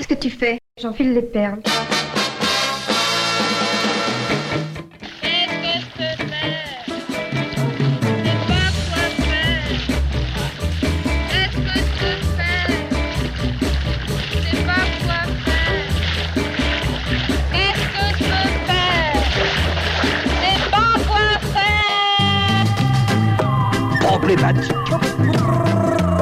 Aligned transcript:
Qu'est-ce 0.00 0.08
que 0.08 0.14
tu 0.14 0.30
fais? 0.30 0.58
J'enfile 0.80 1.12
les 1.12 1.20
perles. 1.20 1.60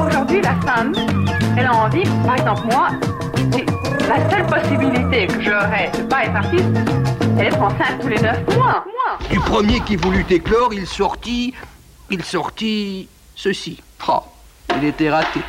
Aujourd'hui, 0.05 0.41
la 0.41 0.55
femme, 0.65 0.93
elle 1.57 1.65
a 1.65 1.73
envie, 1.73 2.03
par 2.25 2.35
exemple 2.35 2.67
moi, 2.69 2.89
la 3.51 4.29
seule 4.29 4.45
possibilité 4.45 5.27
que 5.27 5.41
j'aurais 5.41 5.91
de 5.97 6.03
pas 6.03 6.25
être 6.25 6.35
artiste, 6.35 6.65
c'est 7.19 7.35
d'être 7.35 7.61
enceinte 7.61 8.01
tous 8.01 8.07
les 8.07 8.19
neuf 8.19 8.55
mois. 8.55 8.85
Du 9.29 9.39
premier 9.39 9.79
qui 9.81 9.95
voulut 9.95 10.25
éclore, 10.29 10.73
il 10.73 10.85
sortit, 10.85 11.53
il 12.09 12.23
sortit 12.23 13.07
ceci. 13.35 13.81
Oh, 14.07 14.21
il 14.77 14.85
était 14.85 15.09
raté. 15.09 15.39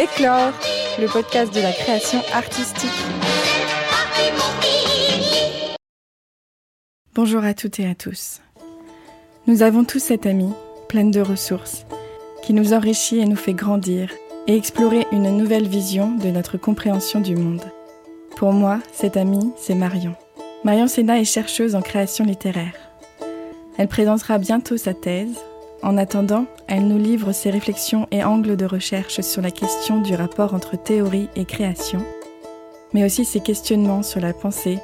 Éclore, 0.00 0.52
le 0.98 1.06
podcast 1.06 1.54
de 1.54 1.60
la 1.60 1.72
création 1.72 2.22
artistique. 2.32 2.90
Bonjour 7.14 7.42
à 7.44 7.54
toutes 7.54 7.80
et 7.80 7.88
à 7.88 7.94
tous. 7.94 8.40
Nous 9.48 9.62
avons 9.62 9.84
tous 9.84 10.00
cette 10.00 10.26
amie, 10.26 10.52
pleine 10.88 11.12
de 11.12 11.20
ressources, 11.20 11.86
qui 12.42 12.52
nous 12.52 12.72
enrichit 12.72 13.18
et 13.18 13.26
nous 13.26 13.36
fait 13.36 13.52
grandir 13.52 14.10
et 14.48 14.56
explorer 14.56 15.06
une 15.12 15.30
nouvelle 15.36 15.68
vision 15.68 16.16
de 16.16 16.30
notre 16.30 16.56
compréhension 16.56 17.20
du 17.20 17.36
monde. 17.36 17.62
Pour 18.34 18.52
moi, 18.52 18.80
cette 18.92 19.16
amie, 19.16 19.52
c'est 19.56 19.76
Marion. 19.76 20.16
Marion 20.64 20.88
Sénat 20.88 21.20
est 21.20 21.24
chercheuse 21.24 21.76
en 21.76 21.80
création 21.80 22.24
littéraire. 22.24 22.74
Elle 23.78 23.86
présentera 23.86 24.38
bientôt 24.38 24.76
sa 24.76 24.94
thèse. 24.94 25.38
En 25.80 25.96
attendant, 25.96 26.46
elle 26.66 26.88
nous 26.88 26.98
livre 26.98 27.30
ses 27.30 27.50
réflexions 27.50 28.08
et 28.10 28.24
angles 28.24 28.56
de 28.56 28.66
recherche 28.66 29.20
sur 29.20 29.42
la 29.42 29.52
question 29.52 30.00
du 30.00 30.16
rapport 30.16 30.54
entre 30.54 30.76
théorie 30.76 31.28
et 31.36 31.44
création, 31.44 32.04
mais 32.92 33.04
aussi 33.04 33.24
ses 33.24 33.40
questionnements 33.40 34.02
sur 34.02 34.20
la 34.20 34.32
pensée, 34.32 34.80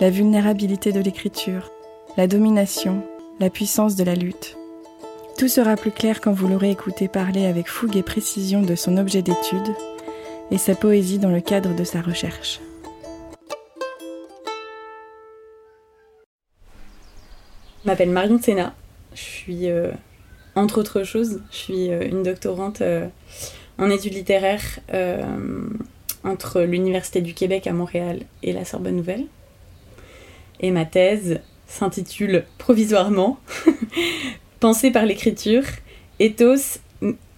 la 0.00 0.08
vulnérabilité 0.08 0.90
de 0.90 1.00
l'écriture, 1.00 1.70
la 2.16 2.26
domination, 2.26 3.02
la 3.38 3.50
puissance 3.50 3.96
de 3.96 4.04
la 4.04 4.14
lutte. 4.14 4.56
Tout 5.38 5.48
sera 5.48 5.76
plus 5.76 5.90
clair 5.90 6.20
quand 6.20 6.32
vous 6.32 6.48
l'aurez 6.48 6.70
écouté 6.70 7.08
parler 7.08 7.44
avec 7.44 7.68
fougue 7.68 7.96
et 7.96 8.02
précision 8.02 8.62
de 8.62 8.74
son 8.74 8.96
objet 8.96 9.20
d'étude 9.20 9.74
et 10.50 10.56
sa 10.56 10.74
poésie 10.74 11.18
dans 11.18 11.30
le 11.30 11.42
cadre 11.42 11.74
de 11.74 11.84
sa 11.84 12.00
recherche. 12.00 12.60
Je 17.82 17.90
m'appelle 17.90 18.10
Marion 18.10 18.40
Sénat. 18.40 18.74
Je 19.14 19.20
suis, 19.20 19.70
euh, 19.70 19.92
entre 20.54 20.80
autres 20.80 21.04
choses, 21.04 21.42
je 21.50 21.56
suis 21.56 21.90
euh, 21.90 22.08
une 22.08 22.22
doctorante 22.22 22.80
euh, 22.80 23.06
en 23.78 23.90
études 23.90 24.14
littéraires 24.14 24.80
entre 26.24 26.62
l'Université 26.62 27.20
du 27.20 27.34
Québec 27.34 27.66
à 27.66 27.72
Montréal 27.72 28.22
et 28.42 28.52
la 28.52 28.64
Sorbonne 28.64 28.96
Nouvelle. 28.96 29.26
Et 30.60 30.70
ma 30.70 30.86
thèse 30.86 31.40
s'intitule 31.66 32.44
provisoirement 32.58 33.38
Pensée 34.60 34.90
par 34.90 35.04
l'écriture, 35.04 35.64
ethos 36.18 36.78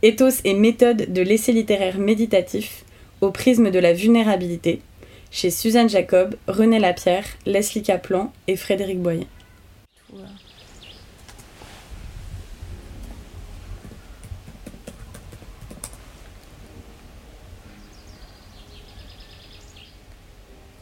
et 0.03 0.55
méthode 0.55 1.13
de 1.13 1.23
l'essai 1.23 1.53
littéraire 1.53 1.99
méditatif 1.99 2.85
au 3.21 3.31
prisme 3.31 3.71
de 3.71 3.79
la 3.79 3.93
vulnérabilité 3.93 4.81
chez 5.31 5.51
Suzanne 5.51 5.89
Jacob, 5.89 6.37
René 6.47 6.79
Lapierre, 6.79 7.27
Leslie 7.45 7.83
Kaplan 7.83 8.33
et 8.47 8.57
Frédéric 8.57 9.01
Boyer. 9.01 9.27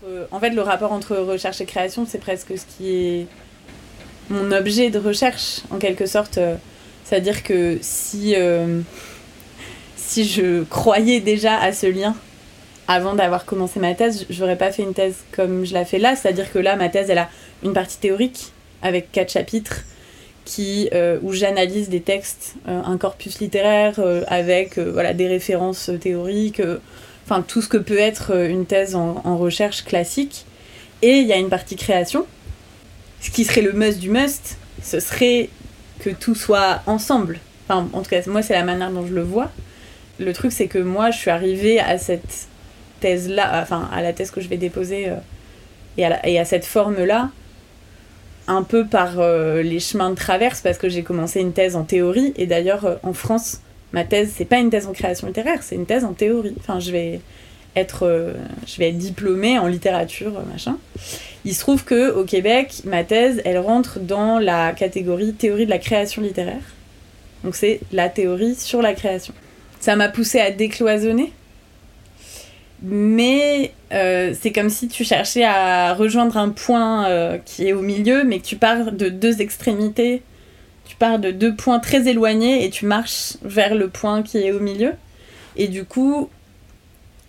Euh, 0.05 0.06
en 0.31 0.41
fait, 0.41 0.51
le 0.51 0.63
rapport 0.63 0.93
entre 0.93 1.17
recherche 1.17 1.61
et 1.61 1.67
création, 1.67 2.07
c'est 2.09 2.19
presque 2.19 2.57
ce 2.59 2.65
qui 2.77 2.95
est 2.95 3.27
mon 4.31 4.53
objet 4.53 4.91
de 4.91 4.99
recherche, 4.99 5.61
en 5.71 5.79
quelque 5.79 6.07
sorte. 6.07 6.39
Euh, 6.39 6.57
c'est-à-dire 7.05 7.43
que 7.43 7.79
si, 7.81 8.35
euh, 8.37 8.81
si 9.97 10.25
je 10.25 10.65
croyais 10.65 11.21
déjà 11.21 11.57
à 11.57 11.73
ce 11.73 11.87
lien 11.87 12.17
avant 12.89 13.15
d'avoir 13.15 13.45
commencé 13.45 13.81
ma 13.81 13.95
thèse, 13.95 14.27
je 14.29 14.41
n'aurais 14.41 14.57
pas 14.57 14.73
fait 14.73 14.83
une 14.83 14.95
thèse 14.95 15.17
comme 15.33 15.65
je 15.65 15.75
la 15.75 15.85
fais 15.85 15.99
là. 15.99 16.17
C'est-à-dire 16.17 16.53
que 16.53 16.59
là, 16.59 16.77
ma 16.77 16.89
thèse, 16.89 17.11
elle 17.11 17.19
a 17.19 17.29
une 17.63 17.73
partie 17.73 17.99
théorique 17.99 18.53
avec 18.83 19.13
quatre 19.13 19.33
chapitres 19.33 19.83
qui, 20.45 20.89
où 21.23 21.33
j'analyse 21.33 21.89
des 21.89 22.01
textes, 22.01 22.55
un 22.69 22.97
corpus 22.99 23.41
littéraire 23.41 23.99
avec 24.29 24.79
voilà, 24.79 25.13
des 25.13 25.27
références 25.27 25.91
théoriques 26.01 26.63
enfin 27.27 27.43
tout 27.43 27.61
ce 27.61 27.69
que 27.69 27.77
peut 27.77 27.99
être 27.99 28.33
euh, 28.33 28.49
une 28.49 28.67
thèse 28.67 28.95
en, 28.95 29.37
recherche 29.37 29.85
classique. 29.85 30.47
Et 31.03 31.19
il 31.19 31.27
y 31.27 31.33
a 31.33 31.37
une 31.37 31.49
partie 31.49 31.77
création. 31.77 32.25
Ce 33.21 33.31
qui 33.31 33.45
serait 33.45 33.63
le 33.63 33.73
must 33.73 33.99
du 33.99 34.11
must, 34.11 34.57
ce 34.83 35.01
serait 35.01 35.51
que 35.99 36.11
tout 36.11 36.35
soit 36.35 36.83
ensemble. 36.87 37.39
Enfin, 37.69 37.89
en 37.93 38.03
tout 38.03 38.09
cas, 38.09 38.23
moi, 38.29 38.43
c'est 38.43 38.55
la 38.55 38.63
manière 38.63 38.91
dont 38.91 39.07
je 39.07 39.13
le 39.13 39.23
vois. 39.23 39.51
Le 40.19 40.33
truc, 40.33 40.53
c'est 40.53 40.69
que 40.69 40.79
moi, 40.79 41.11
je 41.11 41.19
suis 41.19 41.31
arrivée 41.31 41.81
à 41.81 41.99
cette 41.99 42.47
thèse-là, 43.01 43.61
enfin, 43.63 43.91
à 43.93 44.01
la 44.03 44.13
thèse 44.13 44.31
que 44.31 44.41
je 44.41 44.49
vais 44.49 44.57
déposer 44.57 45.09
euh, 45.09 45.17
et, 45.99 46.07
à 46.07 46.27
et, 46.27 46.39
à 46.39 46.45
cette 46.45 46.65
forme-là, 46.65 47.31
un 48.47 48.63
peu 48.63 48.87
par 48.87 49.19
euh, 49.19 49.63
les 49.63 49.81
chemins 49.81 50.11
de 50.11 50.15
traverse, 50.15 50.61
parce 50.61 50.79
que 50.79 50.89
j'ai 50.89 51.03
commencé 51.03 51.41
une 51.41 51.53
thèse 51.53 51.77
en 51.77 51.83
théorie. 51.83 52.33
Et 52.37 52.47
d'ailleurs, 52.47 52.99
en 53.03 53.13
France, 53.13 53.61
ma 53.93 54.05
thèse, 54.05 54.33
c'est 54.37 54.45
pas 54.45 54.59
une 54.59 54.71
thèse 54.71 54.87
en 54.87 54.93
création 54.93 55.27
littéraire, 55.27 55.63
c'est 55.63 55.75
une 55.75 55.87
thèse 55.87 56.05
en 56.05 56.13
théorie. 56.13 56.55
Enfin, 56.59 56.81
je 56.81 56.91
vais 56.91 57.21
être, 57.77 58.07
euh, 58.07 58.33
je 58.67 58.79
vais 58.79 58.89
être 58.89 58.99
diplômée 58.99 59.59
en 59.59 59.67
littérature, 59.67 60.39
euh, 60.39 60.43
machin. 60.51 60.79
Il 61.45 61.55
se 61.55 61.61
trouve 61.61 61.85
que 61.85 62.11
au 62.13 62.25
Québec, 62.25 62.83
ma 62.85 63.05
thèse, 63.05 63.41
elle 63.45 63.59
rentre 63.59 64.01
dans 64.01 64.39
la 64.39 64.73
catégorie 64.73 65.33
théorie 65.35 65.67
de 65.67 65.71
la 65.71 65.79
création 65.79 66.23
littéraire. 66.23 66.75
Donc 67.45 67.55
c'est 67.55 67.81
la 67.93 68.09
théorie 68.09 68.57
sur 68.57 68.83
la 68.83 68.95
création. 68.95 69.35
Ça 69.79 69.95
m'a 69.95 70.09
poussé 70.09 70.41
à 70.41 70.51
décloisonner. 70.51 71.33
Mais 72.83 73.73
euh, 73.93 74.35
c'est 74.39 74.53
comme 74.53 74.69
si 74.69 74.89
tu 74.89 75.05
cherchais 75.05 75.45
à 75.45 75.95
rejoindre 75.95 76.37
un 76.37 76.51
point 76.51 77.39
qui 77.45 77.69
est 77.69 77.73
au 77.73 77.81
milieu, 77.81 78.25
mais 78.25 78.41
que 78.41 78.45
tu 78.45 78.57
pars 78.57 78.93
de 78.93 79.09
deux 79.09 79.41
extrémités 79.41 80.23
tu 80.87 80.97
pars 80.97 81.19
de 81.19 81.31
deux 81.31 81.55
points 81.55 81.81
très 81.81 82.09
éloignés 82.09 82.65
et 82.65 82.71
tu 82.71 82.87
marches 82.87 83.35
vers 83.43 83.75
le 83.75 83.89
point 83.89 84.23
qui 84.23 84.39
est 84.39 84.53
au 84.53 84.61
milieu. 84.61 84.93
Et 85.57 85.69
du 85.69 85.85
coup, 85.85 86.31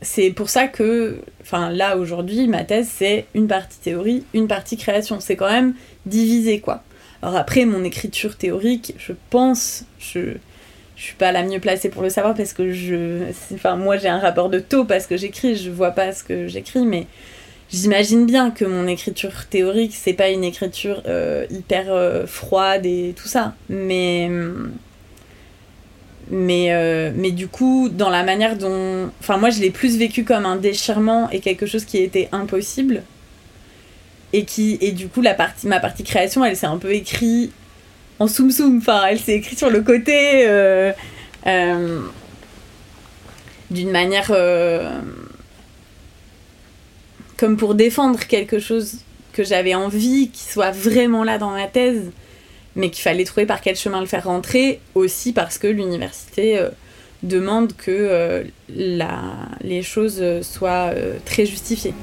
c'est 0.02 0.32
pour 0.32 0.50
ça 0.50 0.68
que, 0.68 1.18
enfin 1.42 1.70
là 1.72 1.98
aujourd'hui, 1.98 2.48
ma 2.48 2.64
thèse 2.64 2.90
c'est 2.94 3.26
une 3.34 3.48
partie 3.48 3.80
théorie, 3.80 4.24
une 4.34 4.48
partie 4.48 4.78
création. 4.78 5.20
C'est 5.20 5.36
quand 5.36 5.52
même 5.52 5.74
divisé 6.06 6.60
quoi. 6.60 6.84
Alors 7.22 7.36
après, 7.36 7.66
mon 7.66 7.84
écriture 7.84 8.38
théorique, 8.38 8.94
je 9.00 9.14
pense, 9.32 9.86
je, 10.00 10.36
je 10.96 11.04
suis 11.04 11.16
pas 11.16 11.32
la 11.32 11.44
mieux 11.44 11.60
placée 11.60 11.90
pour 11.90 12.04
le 12.04 12.10
savoir 12.10 12.36
parce 12.36 12.54
que 12.54 12.72
je, 12.72 13.24
enfin 13.54 13.76
moi 13.76 13.98
j'ai 13.98 14.08
un 14.08 14.20
rapport 14.20 14.50
de 14.50 14.60
taux 14.60 14.86
parce 14.86 15.08
que 15.08 15.18
j'écris, 15.18 15.56
je 15.56 15.72
vois 15.72 15.92
pas 15.92 16.14
ce 16.14 16.24
que 16.24 16.48
j'écris, 16.48 16.86
mais 16.86 17.08
J'imagine 17.70 18.26
bien 18.26 18.50
que 18.52 18.64
mon 18.64 18.88
écriture 18.88 19.46
théorique, 19.50 19.94
c'est 19.94 20.14
pas 20.14 20.30
une 20.30 20.46
écriture 20.46 21.04
euh, 21.06 21.46
hyper 21.50 21.88
euh, 21.90 22.26
froide 22.26 22.86
et 22.86 23.14
tout 23.18 23.28
ça, 23.28 23.56
mais 23.68 24.30
mais 26.30 26.68
euh, 26.72 27.12
mais 27.14 27.32
du 27.32 27.50
coup, 27.50 27.90
dans 27.90 28.10
la 28.10 28.24
manière 28.24 28.58
dont, 28.58 29.10
enfin 29.20 29.38
moi, 29.38 29.50
je 29.50 29.60
l'ai 29.60 29.70
plus 29.70 29.98
vécu 29.98 30.24
comme 30.24 30.46
un 30.46 30.56
déchirement 30.56 31.30
et 31.30 31.42
quelque 31.42 31.66
chose 31.66 31.84
qui 31.84 31.98
était 31.98 32.30
impossible, 32.32 33.04
et 34.32 34.46
qui 34.46 34.78
et 34.80 34.94
du 34.94 35.10
coup 35.10 35.22
la 35.22 35.34
partie 35.34 35.68
ma 35.68 35.82
partie 35.82 36.04
création, 36.04 36.46
elle 36.46 36.56
s'est 36.56 36.68
un 36.68 36.78
peu 36.78 36.94
écrite 36.94 37.52
en 38.20 38.28
soum 38.28 38.50
soum, 38.50 38.78
enfin 38.78 39.04
elle 39.10 39.20
s'est 39.20 39.36
écrite 39.36 39.58
sur 39.58 39.70
le 39.70 39.82
côté 39.82 40.48
d'une 43.70 43.92
manière 43.92 44.32
comme 47.38 47.56
pour 47.56 47.76
défendre 47.76 48.20
quelque 48.20 48.60
chose 48.60 48.98
que 49.34 49.44
j'avais 49.44 49.76
envie 49.76 50.30
qui 50.30 50.44
soit 50.44 50.72
vraiment 50.72 51.24
là 51.24 51.38
dans 51.38 51.52
ma 51.52 51.68
thèse, 51.68 52.12
mais 52.76 52.90
qu'il 52.90 53.04
fallait 53.04 53.24
trouver 53.24 53.46
par 53.46 53.62
quel 53.62 53.76
chemin 53.76 54.02
le 54.02 54.08
faire 54.08 54.26
rentrer, 54.26 54.80
aussi 54.96 55.32
parce 55.32 55.58
que 55.58 55.68
l'université 55.68 56.58
euh, 56.58 56.70
demande 57.22 57.74
que 57.76 57.92
euh, 57.92 58.44
les 59.62 59.84
choses 59.84 60.24
soient 60.42 60.92
euh, 60.94 61.18
très 61.26 61.46
justifiées. 61.46 61.94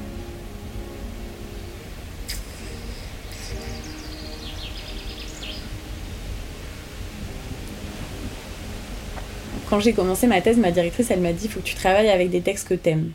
quand 9.67 9.79
j'ai 9.79 9.93
commencé 9.93 10.27
ma 10.27 10.41
thèse, 10.41 10.57
ma 10.57 10.71
directrice, 10.71 11.09
elle 11.11 11.19
m'a 11.19 11.33
dit, 11.33 11.45
il 11.45 11.51
faut 11.51 11.59
que 11.59 11.65
tu 11.65 11.75
travailles 11.75 12.09
avec 12.09 12.29
des 12.29 12.39
textes 12.39 12.69
que 12.69 12.75
t'aimes. 12.75 13.11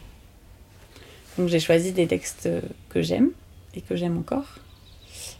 Donc 1.38 1.48
j'ai 1.48 1.60
choisi 1.60 1.92
des 1.92 2.06
textes 2.06 2.48
que 2.88 3.02
j'aime 3.02 3.30
et 3.74 3.80
que 3.80 3.96
j'aime 3.96 4.18
encore, 4.18 4.58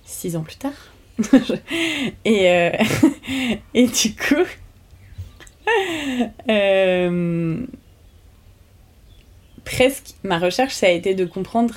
six 0.05 0.37
ans 0.37 0.43
plus 0.43 0.57
tard. 0.57 0.73
et, 2.25 2.49
euh, 2.49 2.73
et 3.75 3.87
du 3.87 4.15
coup, 4.15 4.47
euh, 6.49 7.67
presque 9.65 10.15
ma 10.23 10.39
recherche, 10.39 10.75
ça 10.75 10.87
a 10.87 10.91
été 10.91 11.15
de 11.15 11.25
comprendre 11.25 11.75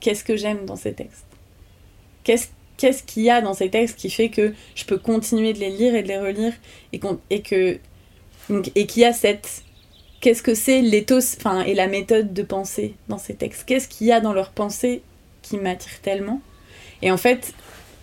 qu'est-ce 0.00 0.24
que 0.24 0.36
j'aime 0.36 0.64
dans 0.64 0.76
ces 0.76 0.92
textes. 0.92 1.24
Qu'est-ce 2.24 3.02
qu'il 3.02 3.22
y 3.22 3.30
a 3.30 3.40
dans 3.40 3.54
ces 3.54 3.70
textes 3.70 3.96
qui 3.98 4.10
fait 4.10 4.28
que 4.28 4.54
je 4.74 4.84
peux 4.84 4.98
continuer 4.98 5.52
de 5.52 5.58
les 5.58 5.70
lire 5.70 5.94
et 5.94 6.02
de 6.02 6.08
les 6.08 6.18
relire 6.18 6.52
et, 6.92 7.00
et 7.30 7.42
qu'il 7.42 9.02
y 9.02 9.04
a 9.04 9.12
cette 9.12 9.62
qu'est-ce 10.20 10.42
que 10.42 10.54
c'est 10.54 10.82
l'éthos 10.82 11.36
enfin 11.36 11.62
et 11.62 11.74
la 11.74 11.86
méthode 11.86 12.32
de 12.32 12.42
pensée 12.42 12.94
dans 13.08 13.18
ces 13.18 13.34
textes? 13.34 13.64
Qu'est-ce 13.66 13.88
qu'il 13.88 14.06
y 14.06 14.12
a 14.12 14.20
dans 14.20 14.32
leur 14.32 14.50
pensée 14.50 15.02
qui 15.42 15.56
m'attire 15.56 16.00
tellement? 16.02 16.40
Et 17.02 17.10
en 17.10 17.16
fait 17.16 17.54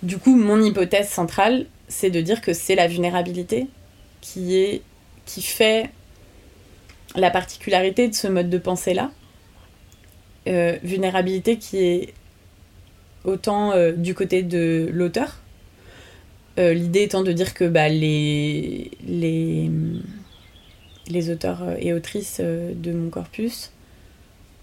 du 0.04 0.18
coup 0.18 0.36
mon 0.36 0.62
hypothèse 0.62 1.10
centrale 1.10 1.66
c'est 1.88 2.10
de 2.10 2.22
dire 2.22 2.42
que 2.42 2.54
c'est 2.54 2.76
la 2.76 2.88
vulnérabilité 2.88 3.68
qui 4.22 4.58
est 4.58 4.82
qui 5.26 5.42
fait 5.42 5.90
la 7.16 7.32
particularité 7.32 8.08
de 8.08 8.16
ce 8.16 8.28
mode 8.28 8.50
de 8.50 8.58
pensée 8.58 8.94
là 8.94 9.12
euh, 10.48 10.78
vulnérabilité 10.84 11.58
qui 11.58 11.78
est 11.80 12.14
autant 13.24 13.72
euh, 13.72 13.94
du 13.94 14.14
côté 14.14 14.44
de 14.44 14.90
l'auteur. 14.94 15.40
Euh, 16.60 16.74
l'idée 16.74 17.02
étant 17.02 17.24
de 17.24 17.32
dire 17.32 17.56
que 17.56 17.66
bah, 17.66 17.90
les, 17.90 18.92
les, 19.08 19.72
les 21.08 21.30
auteurs 21.30 21.62
et 21.80 21.94
autrices 21.94 22.38
euh, 22.40 22.74
de 22.76 22.92
mon 22.92 23.10
corpus, 23.10 23.72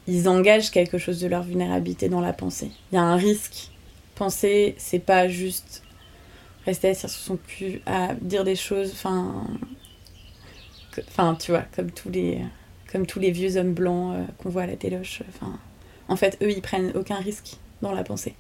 ils 0.07 0.29
engagent 0.29 0.71
quelque 0.71 0.99
chose 0.99 1.21
de 1.21 1.27
leur 1.27 1.43
vulnérabilité 1.43 2.09
dans 2.09 2.21
la 2.21 2.33
pensée. 2.33 2.71
Il 2.91 2.97
y 2.97 2.99
a 2.99 3.03
un 3.03 3.17
risque. 3.17 3.71
Penser, 4.15 4.75
c'est 4.79 4.99
pas 4.99 5.29
juste 5.29 5.83
rester 6.67 6.89
assis 6.89 7.09
sur 7.09 7.11
son 7.11 7.37
cul 7.37 7.81
à 7.87 8.15
dire 8.15 8.45
des 8.45 8.57
choses, 8.57 8.91
enfin, 8.93 9.47
enfin, 11.09 11.37
tu 11.41 11.51
vois, 11.51 11.65
comme 11.75 11.91
tous 11.91 12.11
les, 12.11 12.39
comme 12.91 13.07
tous 13.07 13.19
les 13.19 13.31
vieux 13.31 13.57
hommes 13.57 13.73
blancs 13.73 14.17
qu'on 14.39 14.51
voit 14.51 14.63
à 14.63 14.67
la 14.67 14.77
téloche. 14.77 15.23
Enfin, 15.29 15.59
en 16.09 16.17
fait, 16.17 16.37
eux, 16.43 16.51
ils 16.51 16.63
prennent 16.63 16.93
aucun 16.95 17.17
risque 17.17 17.57
dans 17.81 17.93
la 17.93 18.05
pensée. 18.05 18.35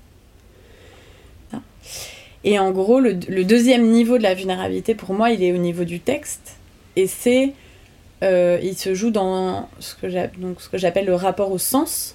Et 2.44 2.58
en 2.58 2.72
gros, 2.72 3.00
le, 3.00 3.14
deuxième 3.14 3.88
niveau 3.88 4.18
de 4.18 4.22
la 4.22 4.34
vulnérabilité, 4.34 4.94
pour 4.94 5.14
moi, 5.14 5.30
il 5.30 5.42
est 5.42 5.52
au 5.52 5.58
niveau 5.58 5.84
du 5.84 6.00
texte. 6.00 6.56
Et 6.96 7.06
c'est. 7.06 7.52
Euh, 8.22 8.58
il 8.62 8.76
se 8.76 8.94
joue 8.94 9.10
dans 9.10 9.68
ce 9.80 9.94
que 9.94 10.08
j'appelle 10.78 11.06
le 11.06 11.14
rapport 11.14 11.50
au 11.50 11.58
sens. 11.58 12.14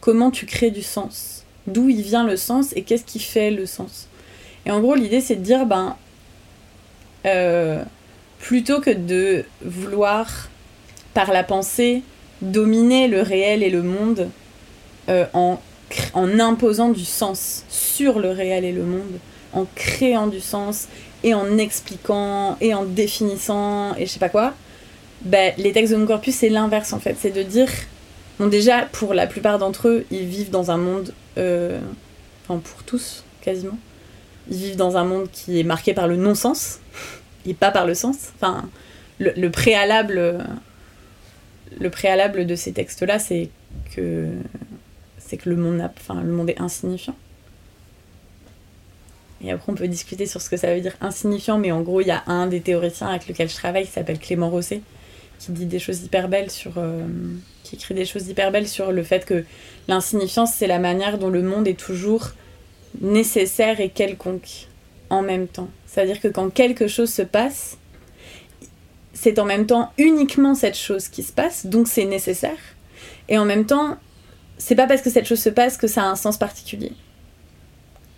Comment 0.00 0.30
tu 0.30 0.46
crées 0.46 0.70
du 0.70 0.82
sens? 0.82 1.44
D'où 1.66 1.88
il 1.88 2.02
vient 2.02 2.24
le 2.24 2.36
sens 2.36 2.72
et 2.76 2.82
qu'est-ce 2.82 3.04
qui 3.04 3.18
fait 3.18 3.50
le 3.50 3.66
sens? 3.66 4.08
Et 4.64 4.70
en 4.70 4.80
gros, 4.80 4.94
l'idée, 4.94 5.20
c'est 5.20 5.36
de 5.36 5.42
dire 5.42 5.66
ben. 5.66 5.96
Euh, 7.26 7.82
plutôt 8.38 8.80
que 8.80 8.90
de 8.90 9.44
vouloir, 9.62 10.48
par 11.14 11.32
la 11.32 11.42
pensée, 11.42 12.02
dominer 12.40 13.08
le 13.08 13.20
réel 13.20 13.64
et 13.64 13.70
le 13.70 13.82
monde 13.82 14.28
euh, 15.08 15.26
en 15.32 15.58
en 16.14 16.38
imposant 16.38 16.90
du 16.90 17.04
sens 17.04 17.64
sur 17.68 18.18
le 18.18 18.30
réel 18.30 18.64
et 18.64 18.72
le 18.72 18.84
monde, 18.84 19.18
en 19.52 19.66
créant 19.74 20.26
du 20.26 20.40
sens 20.40 20.88
et 21.24 21.34
en 21.34 21.58
expliquant 21.58 22.56
et 22.60 22.74
en 22.74 22.84
définissant 22.84 23.94
et 23.96 24.06
je 24.06 24.10
sais 24.10 24.18
pas 24.18 24.28
quoi, 24.28 24.54
ben, 25.22 25.52
les 25.58 25.72
textes 25.72 25.92
de 25.92 25.98
mon 25.98 26.06
corpus 26.06 26.34
c'est 26.34 26.48
l'inverse 26.48 26.92
en 26.92 27.00
fait, 27.00 27.16
c'est 27.18 27.30
de 27.30 27.42
dire, 27.42 27.70
bon 28.38 28.46
déjà 28.48 28.82
pour 28.92 29.14
la 29.14 29.26
plupart 29.26 29.58
d'entre 29.58 29.88
eux 29.88 30.06
ils 30.10 30.26
vivent 30.26 30.50
dans 30.50 30.70
un 30.70 30.76
monde, 30.76 31.12
euh, 31.36 31.80
enfin 32.44 32.60
pour 32.60 32.82
tous 32.84 33.24
quasiment, 33.40 33.78
ils 34.50 34.56
vivent 34.56 34.76
dans 34.76 34.96
un 34.96 35.04
monde 35.04 35.28
qui 35.32 35.60
est 35.60 35.64
marqué 35.64 35.94
par 35.94 36.08
le 36.08 36.16
non-sens 36.16 36.80
et 37.46 37.54
pas 37.54 37.70
par 37.70 37.86
le 37.86 37.94
sens, 37.94 38.32
enfin 38.36 38.68
le, 39.18 39.32
le 39.36 39.50
préalable, 39.50 40.38
le 41.80 41.90
préalable 41.90 42.46
de 42.46 42.54
ces 42.54 42.72
textes 42.72 43.02
là 43.02 43.18
c'est 43.18 43.50
que 43.94 44.28
c'est 45.28 45.36
que 45.36 45.50
le 45.50 45.56
monde, 45.56 45.88
enfin, 45.98 46.22
le 46.22 46.32
monde 46.32 46.50
est 46.50 46.60
insignifiant. 46.60 47.14
Et 49.42 49.52
après, 49.52 49.70
on 49.70 49.74
peut 49.74 49.86
discuter 49.86 50.26
sur 50.26 50.40
ce 50.40 50.50
que 50.50 50.56
ça 50.56 50.74
veut 50.74 50.80
dire 50.80 50.96
insignifiant, 51.00 51.58
mais 51.58 51.70
en 51.70 51.82
gros, 51.82 52.00
il 52.00 52.08
y 52.08 52.12
a 52.12 52.24
un 52.26 52.46
des 52.46 52.60
théoriciens 52.60 53.08
avec 53.08 53.28
lequel 53.28 53.48
je 53.48 53.54
travaille 53.54 53.84
qui 53.84 53.92
s'appelle 53.92 54.18
Clément 54.18 54.50
Rosset, 54.50 54.80
qui 55.38 55.52
dit 55.52 55.66
des 55.66 55.78
choses 55.78 56.02
hyper 56.02 56.28
belles 56.28 56.50
sur. 56.50 56.72
Euh, 56.76 57.06
qui 57.62 57.76
écrit 57.76 57.94
des 57.94 58.04
choses 58.04 58.28
hyper 58.28 58.50
belles 58.50 58.68
sur 58.68 58.92
le 58.92 59.02
fait 59.02 59.24
que 59.24 59.44
l'insignifiance, 59.88 60.52
c'est 60.54 60.66
la 60.66 60.78
manière 60.78 61.18
dont 61.18 61.28
le 61.28 61.42
monde 61.42 61.68
est 61.68 61.78
toujours 61.78 62.30
nécessaire 63.00 63.80
et 63.80 63.90
quelconque 63.90 64.68
en 65.10 65.22
même 65.22 65.48
temps. 65.48 65.68
C'est-à-dire 65.86 66.20
que 66.20 66.28
quand 66.28 66.50
quelque 66.50 66.88
chose 66.88 67.12
se 67.12 67.22
passe, 67.22 67.76
c'est 69.12 69.38
en 69.38 69.44
même 69.44 69.66
temps 69.66 69.92
uniquement 69.98 70.54
cette 70.54 70.76
chose 70.76 71.08
qui 71.08 71.22
se 71.22 71.32
passe, 71.32 71.66
donc 71.66 71.88
c'est 71.88 72.04
nécessaire. 72.04 72.58
Et 73.28 73.36
en 73.36 73.44
même 73.44 73.66
temps, 73.66 73.96
c'est 74.58 74.74
pas 74.74 74.86
parce 74.86 75.02
que 75.02 75.10
cette 75.10 75.26
chose 75.26 75.40
se 75.40 75.50
passe 75.50 75.76
que 75.76 75.86
ça 75.86 76.02
a 76.02 76.06
un 76.06 76.16
sens 76.16 76.38
particulier. 76.38 76.92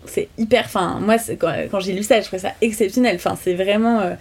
C'est 0.05 0.29
hyper. 0.37 0.65
Enfin, 0.65 0.99
moi, 0.99 1.17
quand, 1.39 1.53
quand 1.69 1.79
j'ai 1.79 1.93
lu 1.93 2.03
ça, 2.03 2.19
je 2.19 2.25
trouvais 2.25 2.41
ça 2.41 2.53
exceptionnel. 2.61 3.15
Enfin, 3.15 3.37
c'est 3.41 3.53
vraiment. 3.53 3.99
Euh, 3.99 4.15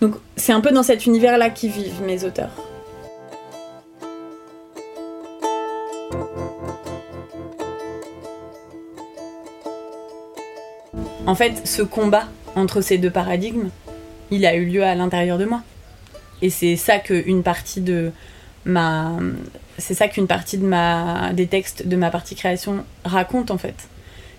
donc, 0.00 0.14
c'est 0.36 0.52
un 0.52 0.60
peu 0.60 0.70
dans 0.70 0.82
cet 0.82 1.06
univers-là 1.06 1.50
qui 1.50 1.68
vivent 1.68 2.02
mes 2.02 2.24
auteurs. 2.24 2.50
En 11.26 11.34
fait, 11.34 11.66
ce 11.66 11.82
combat 11.82 12.24
entre 12.56 12.80
ces 12.80 12.98
deux 12.98 13.10
paradigmes, 13.10 13.68
il 14.30 14.46
a 14.46 14.54
eu 14.54 14.64
lieu 14.64 14.82
à 14.82 14.94
l'intérieur 14.94 15.38
de 15.38 15.44
moi. 15.44 15.62
Et 16.42 16.50
c'est 16.50 16.76
ça 16.76 16.98
qu'une 16.98 17.42
partie 17.42 17.80
de 17.80 18.10
ma 18.64 19.12
c'est 19.78 19.94
ça 19.94 20.08
qu'une 20.08 20.26
partie 20.26 20.58
des 20.58 21.46
textes 21.46 21.86
de 21.86 21.96
ma 21.96 22.10
partie 22.10 22.34
création 22.34 22.84
raconte 23.04 23.50
en 23.50 23.58
fait. 23.58 23.88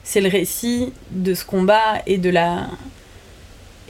C'est 0.04 0.22
le 0.22 0.30
récit 0.30 0.94
de 1.12 1.34
ce 1.34 1.46
combat 1.46 2.02
et 2.08 2.18
de 2.18 2.30
la, 2.30 2.68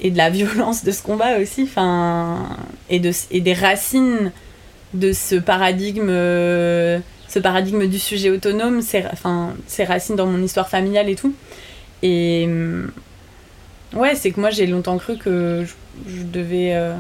et 0.02 0.12
de 0.12 0.18
la 0.18 0.30
violence 0.30 0.84
de 0.84 0.92
ce 0.92 1.02
combat 1.02 1.38
aussi, 1.40 1.64
enfin, 1.64 2.58
et, 2.90 3.00
de, 3.00 3.12
et 3.32 3.42
des 3.42 3.54
racines 3.54 4.32
de 4.94 5.14
ce 5.14 5.36
paradigme, 5.36 6.10
ce 6.10 7.40
paradigme 7.42 7.88
du 7.88 8.00
sujet 8.00 8.30
autonome, 8.30 8.82
c'est, 8.82 9.06
enfin, 9.12 9.54
ses 9.68 9.86
racines 9.86 10.16
dans 10.16 10.26
mon 10.26 10.44
histoire 10.44 10.68
familiale 10.68 11.08
et 11.08 11.16
tout. 11.16 11.34
Et 12.04 12.50
ouais, 13.94 14.16
c'est 14.16 14.32
que 14.32 14.40
moi 14.40 14.50
j'ai 14.50 14.68
longtemps 14.68 14.98
cru 14.98 15.18
que 15.18 15.66
je, 16.08 16.24
devais. 16.24 16.74
Euh, 16.76 16.94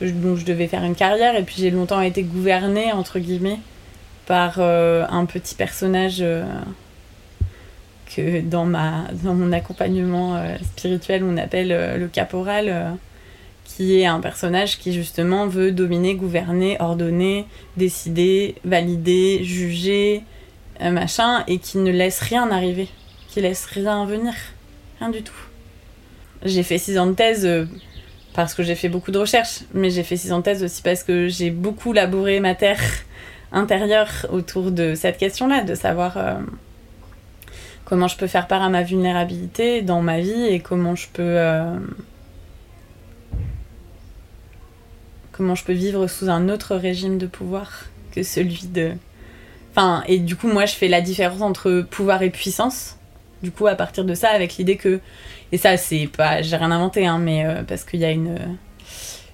devais 0.00 0.68
faire 0.68 0.84
une 0.84 0.94
carrière. 0.94 1.36
Et 1.36 1.42
puis 1.42 1.56
j'ai 1.58 1.70
longtemps 1.70 2.00
été 2.00 2.22
gouvernée, 2.22 2.92
entre 2.92 3.18
guillemets, 3.18 3.58
par 4.26 4.56
euh, 4.58 5.04
un 5.10 5.24
petit 5.24 5.54
personnage 5.54 6.18
euh, 6.20 6.44
dans, 8.42 8.64
ma, 8.64 9.04
dans 9.22 9.34
mon 9.34 9.52
accompagnement 9.52 10.36
euh, 10.36 10.56
spirituel, 10.76 11.24
on 11.24 11.36
appelle 11.36 11.68
le 11.98 12.08
caporal, 12.08 12.96
qui 13.64 14.00
est 14.00 14.06
un 14.06 14.20
personnage 14.20 14.78
qui 14.78 14.92
justement 14.92 15.46
veut 15.46 15.72
dominer, 15.72 16.14
gouverner, 16.14 16.76
ordonner, 16.80 17.46
décider, 17.76 18.56
valider, 18.64 19.44
juger, 19.44 20.22
machin, 20.80 21.44
et 21.48 21.58
qui 21.58 21.78
ne 21.78 21.90
laisse 21.90 22.20
rien 22.20 22.50
arriver, 22.50 22.88
qui 23.28 23.40
laisse 23.40 23.66
rien 23.66 24.04
venir, 24.06 24.32
rien 25.00 25.10
du 25.10 25.22
tout. 25.22 25.34
J'ai 26.44 26.62
fait 26.62 26.78
six 26.78 26.98
ans 26.98 27.06
de 27.06 27.12
thèse 27.12 27.46
parce 28.38 28.54
que 28.54 28.62
j'ai 28.62 28.76
fait 28.76 28.88
beaucoup 28.88 29.10
de 29.10 29.18
recherches, 29.18 29.62
mais 29.74 29.90
j'ai 29.90 30.04
fait 30.04 30.16
six 30.16 30.30
ans 30.30 30.38
de 30.38 30.44
thèse 30.44 30.62
aussi 30.62 30.80
parce 30.80 31.02
que 31.02 31.26
j'ai 31.26 31.50
beaucoup 31.50 31.92
labouré 31.92 32.38
ma 32.38 32.54
terre 32.54 32.80
intérieure 33.52 34.26
autour 34.30 34.70
de 34.70 34.94
cette 34.94 35.18
question-là, 35.18 35.64
de 35.64 35.74
savoir 35.74 36.16
euh, 36.16 36.34
comment 37.88 38.06
je 38.06 38.16
peux 38.16 38.26
faire 38.26 38.46
part 38.46 38.62
à 38.62 38.68
ma 38.68 38.82
vulnérabilité 38.82 39.80
dans 39.80 40.02
ma 40.02 40.20
vie 40.20 40.46
et 40.46 40.60
comment 40.60 40.94
je 40.94 41.06
peux 41.12 41.22
euh, 41.22 41.78
comment 45.32 45.54
je 45.54 45.64
peux 45.64 45.72
vivre 45.72 46.06
sous 46.06 46.28
un 46.28 46.48
autre 46.50 46.76
régime 46.76 47.16
de 47.16 47.26
pouvoir 47.26 47.84
que 48.12 48.22
celui 48.22 48.66
de 48.66 48.92
enfin 49.70 50.02
et 50.06 50.18
du 50.18 50.36
coup 50.36 50.48
moi 50.48 50.66
je 50.66 50.74
fais 50.74 50.88
la 50.88 51.00
différence 51.00 51.40
entre 51.40 51.86
pouvoir 51.88 52.22
et 52.22 52.30
puissance 52.30 52.96
du 53.42 53.50
coup 53.50 53.66
à 53.66 53.74
partir 53.74 54.04
de 54.04 54.14
ça 54.14 54.28
avec 54.28 54.56
l'idée 54.56 54.76
que 54.76 55.00
et 55.50 55.56
ça, 55.56 55.76
c'est 55.76 56.06
pas. 56.08 56.42
J'ai 56.42 56.56
rien 56.56 56.70
inventé, 56.70 57.06
hein, 57.06 57.18
mais 57.18 57.46
euh, 57.46 57.62
parce 57.62 57.84
qu'il 57.84 58.00
y 58.00 58.04
a 58.04 58.10
une, 58.10 58.38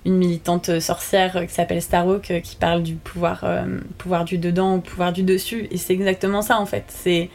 une 0.05 0.17
militante 0.17 0.79
sorcière 0.79 1.45
qui 1.47 1.53
s'appelle 1.53 1.83
Starhawk 1.83 2.31
euh, 2.31 2.41
qui 2.41 2.57
parle 2.57 2.83
du 2.83 2.95
pouvoir, 2.95 3.45
pouvoir 3.99 4.25
du 4.25 4.39
dedans 4.39 4.79
pouvoir 4.81 5.13
du 5.13 5.23
dessus. 5.25 5.67
Et 5.71 5.77
c'est 5.77 5.93
exactement 5.93 6.43
ça, 6.43 6.61
en 6.61 6.67
fait. 6.67 6.85
C'est 6.89 7.31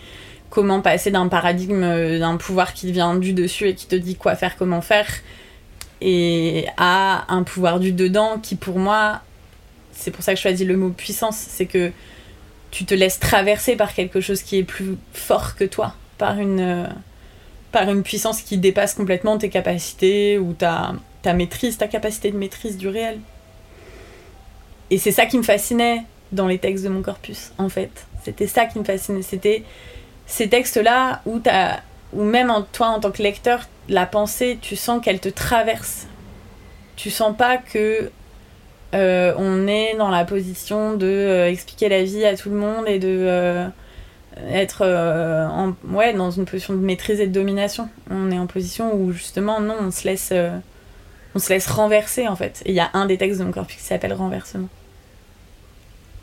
comment 0.50 0.82
passer 0.82 1.12
d'un 1.12 1.28
paradigme 1.28 2.20
d'un 2.20 2.38
pouvoir 2.38 2.74
qui 2.74 2.92
vient 2.92 3.16
du 3.16 3.34
dessus 3.34 3.70
et 3.70 3.76
qui 3.76 3.86
te 3.86 3.96
dit 3.96 4.16
quoi 4.16 4.36
faire, 4.36 4.58
comment 4.58 4.82
faire, 4.82 5.08
et 6.02 6.66
a 6.78 7.26
un 7.34 7.44
pouvoir 7.44 7.80
du 7.80 7.92
dedans 7.92 8.40
qui 8.42 8.56
pour 8.56 8.80
moi, 8.80 9.22
c'est 9.92 10.12
pour 10.12 10.24
ça 10.24 10.34
que 10.34 10.38
je 10.38 10.44
choisis 10.44 10.66
le 10.66 10.78
mot 10.78 10.90
puissance, 10.90 11.38
c'est 11.38 11.66
que 11.66 11.92
tu 12.72 12.86
te 12.86 12.94
laisses 12.94 13.20
traverser 13.20 13.76
par 13.76 13.94
quelque 13.94 14.22
chose 14.22 14.44
qui 14.44 14.58
est 14.58 14.64
plus 14.64 14.96
fort 15.14 15.56
que 15.56 15.66
toi, 15.66 15.96
par 16.18 16.40
une, 16.40 16.60
euh, 16.60 16.88
par 17.72 17.90
une 17.90 18.04
puissance 18.04 18.42
qui 18.42 18.58
dépasse 18.58 18.94
complètement 18.94 19.38
tes 19.38 19.50
capacités 19.50 20.38
ou 20.38 20.54
ta, 20.54 20.94
ta 21.22 21.34
maîtrise, 21.34 21.78
ta 21.78 21.88
capacité 21.88 22.32
de 22.32 22.38
maîtrise 22.38 22.78
du 22.78 22.88
réel. 22.88 23.20
Et 24.92 24.98
c'est 24.98 25.12
ça 25.12 25.26
qui 25.26 25.38
me 25.38 25.44
fascinait 25.44 26.04
dans 26.32 26.48
les 26.48 26.60
textes 26.60 26.84
de 26.84 26.90
mon 26.90 27.02
corpus, 27.02 27.52
en 27.58 27.70
fait. 27.70 27.92
C'était 28.24 28.48
ça 28.48 28.66
qui 28.66 28.80
me 28.80 28.84
fascinait. 28.84 29.22
C'était 29.22 29.64
ces 30.30 30.48
textes-là 30.48 31.22
où, 31.26 31.42
où 32.14 32.24
même 32.24 32.54
toi, 32.72 32.88
en 32.88 33.00
tant 33.00 33.12
que 33.12 33.22
lecteur, 33.22 33.62
la 33.90 34.06
pensée, 34.06 34.60
tu 34.62 34.76
sens 34.76 35.04
qu'elle 35.04 35.20
te 35.20 35.28
traverse. 35.28 36.08
Tu 36.96 37.10
sens 37.10 37.36
pas 37.36 37.58
que 37.58 38.12
euh, 38.94 39.34
on 39.38 39.68
est 39.68 39.96
dans 39.98 40.10
la 40.10 40.26
position 40.26 40.96
de 40.96 41.08
euh, 41.08 41.50
expliquer 41.50 41.90
la 41.90 42.04
vie 42.04 42.26
à 42.26 42.38
tout 42.38 42.50
le 42.50 42.56
monde 42.56 42.88
et 42.88 43.00
de 43.00 43.08
euh, 43.08 43.68
être 44.50 44.84
ouais, 45.92 46.14
dans 46.14 46.32
une 46.32 46.46
position 46.46 46.74
de 46.74 46.80
maîtrise 46.80 47.20
et 47.20 47.28
de 47.28 47.34
domination. 47.34 47.90
On 48.12 48.32
est 48.32 48.38
en 48.38 48.48
position 48.48 48.94
où 48.94 49.12
justement, 49.12 49.60
non, 49.60 49.76
on 49.82 49.92
se 49.92 50.08
laisse, 50.08 50.32
on 51.34 51.40
se 51.40 51.50
laisse 51.50 51.68
renverser 51.68 52.28
en 52.28 52.36
fait. 52.36 52.62
Il 52.66 52.74
y 52.74 52.80
a 52.80 52.92
un 52.94 53.08
des 53.08 53.18
textes 53.18 53.40
de 53.40 53.46
mon 53.46 53.52
corpus 53.52 53.78
qui 53.78 53.84
s'appelle 53.84 54.14
Renversement. 54.14 54.70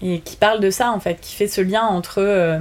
Et 0.00 0.20
qui 0.20 0.36
parle 0.36 0.60
de 0.60 0.70
ça 0.70 0.92
en 0.92 1.00
fait, 1.00 1.20
qui 1.20 1.34
fait 1.34 1.48
ce 1.48 1.60
lien 1.60 1.82
entre 1.82 2.60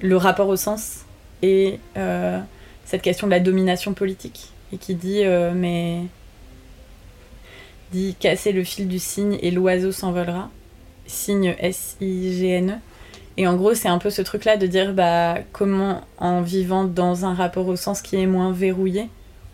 le 0.00 0.16
rapport 0.16 0.48
au 0.48 0.56
sens 0.56 1.04
et 1.42 1.78
cette 2.84 3.02
question 3.02 3.26
de 3.26 3.32
la 3.32 3.40
domination 3.40 3.94
politique. 3.94 4.50
Et 4.72 4.76
qui 4.76 4.94
dit, 4.94 5.22
mais 5.54 6.02
dit 7.92 8.16
casser 8.18 8.52
le 8.52 8.64
fil 8.64 8.88
du 8.88 8.98
cygne 8.98 9.38
et 9.40 9.50
l'oiseau 9.50 9.92
s'envolera. 9.92 10.50
Signe 11.06 11.54
S-I-G-N-E. 11.58 12.74
Et 13.36 13.46
en 13.46 13.56
gros, 13.56 13.74
c'est 13.74 13.88
un 13.88 13.98
peu 13.98 14.10
ce 14.10 14.22
truc-là 14.22 14.56
de 14.56 14.66
dire 14.66 14.94
bah, 14.94 15.38
comment, 15.52 16.00
en 16.18 16.40
vivant 16.40 16.84
dans 16.84 17.24
un 17.24 17.34
rapport 17.34 17.66
au 17.66 17.76
sens 17.76 18.00
qui 18.00 18.16
est 18.16 18.26
moins 18.26 18.52
verrouillé, 18.52 19.08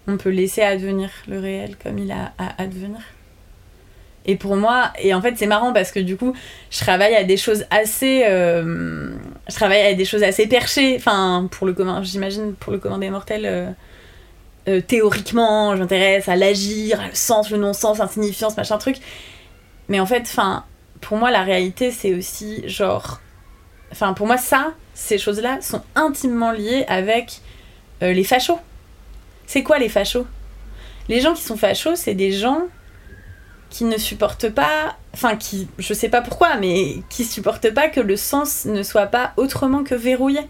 on 0.07 0.17
peut 0.17 0.31
laisser 0.31 0.63
advenir 0.63 1.11
le 1.29 1.39
réel 1.39 1.77
comme 1.83 1.99
il 1.99 2.13
a 2.13 2.33
à 2.39 2.63
advenir. 2.63 3.01
Et 4.31 4.37
pour 4.37 4.55
moi, 4.55 4.93
et 5.01 5.13
en 5.13 5.21
fait, 5.21 5.35
c'est 5.37 5.49
marrant 5.49 5.73
parce 5.73 5.91
que 5.91 5.99
du 5.99 6.17
coup, 6.17 6.37
je 6.71 6.79
travaille 6.79 7.17
à 7.17 7.25
des 7.25 7.37
choses 7.37 7.67
assez. 7.71 8.23
Euh, 8.29 9.11
je 9.49 9.55
travaille 9.57 9.81
à 9.81 9.95
des 9.95 10.05
choses 10.05 10.23
assez 10.23 10.47
perchées. 10.47 10.95
Enfin, 10.97 11.49
pour 11.51 11.67
le 11.67 11.73
commun, 11.73 12.01
j'imagine, 12.05 12.55
pour 12.55 12.73
le 12.73 12.79
commun 12.79 12.99
des 12.99 13.11
mortels. 13.11 13.45
Euh, 13.45 13.71
euh, 14.69 14.81
théoriquement, 14.81 15.75
je 15.75 15.81
m'intéresse 15.81 16.29
à 16.29 16.37
l'agir, 16.37 17.03
le 17.09 17.15
sens, 17.17 17.51
le 17.51 17.59
non-sens, 17.59 17.99
l'insignifiance, 17.99 18.57
machin 18.57 18.79
truc. 18.79 18.99
Mais 19.89 19.99
en 19.99 20.07
fait, 20.07 20.21
enfin, 20.21 20.65
pour 21.01 21.17
moi, 21.17 21.33
la 21.33 21.43
réalité, 21.43 21.91
c'est 21.91 22.15
aussi 22.15 22.63
genre. 22.69 23.21
Enfin, 23.91 24.13
pour 24.13 24.29
moi, 24.29 24.37
ça, 24.37 24.75
ces 24.95 25.19
choses-là 25.19 25.61
sont 25.61 25.83
intimement 25.97 26.53
liées 26.53 26.85
avec 26.87 27.41
les 28.01 28.23
fachos. 28.23 28.61
C'est 29.49 29.65
quoi 29.65 29.81
les 29.81 29.89
fachos? 29.89 30.27
Les 31.09 31.21
gens 31.21 31.35
qui 31.35 31.43
sont 31.43 31.57
fachos, 31.57 31.97
c'est 31.97 32.15
des 32.15 32.31
gens 32.31 32.69
qui 33.71 33.85
ne 33.85 33.97
supportent 33.97 34.51
pas, 34.51 34.97
enfin 35.15 35.37
qui, 35.37 35.69
je 35.79 35.95
sais 35.95 36.09
pas 36.09 36.21
pourquoi, 36.21 36.57
mais 36.57 36.97
qui 37.09 37.25
supportent 37.25 37.73
pas 37.73 37.89
que 37.89 38.01
le 38.01 38.17
sens 38.17 38.65
ne 38.67 38.83
soit 38.83 39.07
pas 39.07 39.33
autrement 39.37 39.85
que 39.85 39.95
verrouillé. 39.95 40.41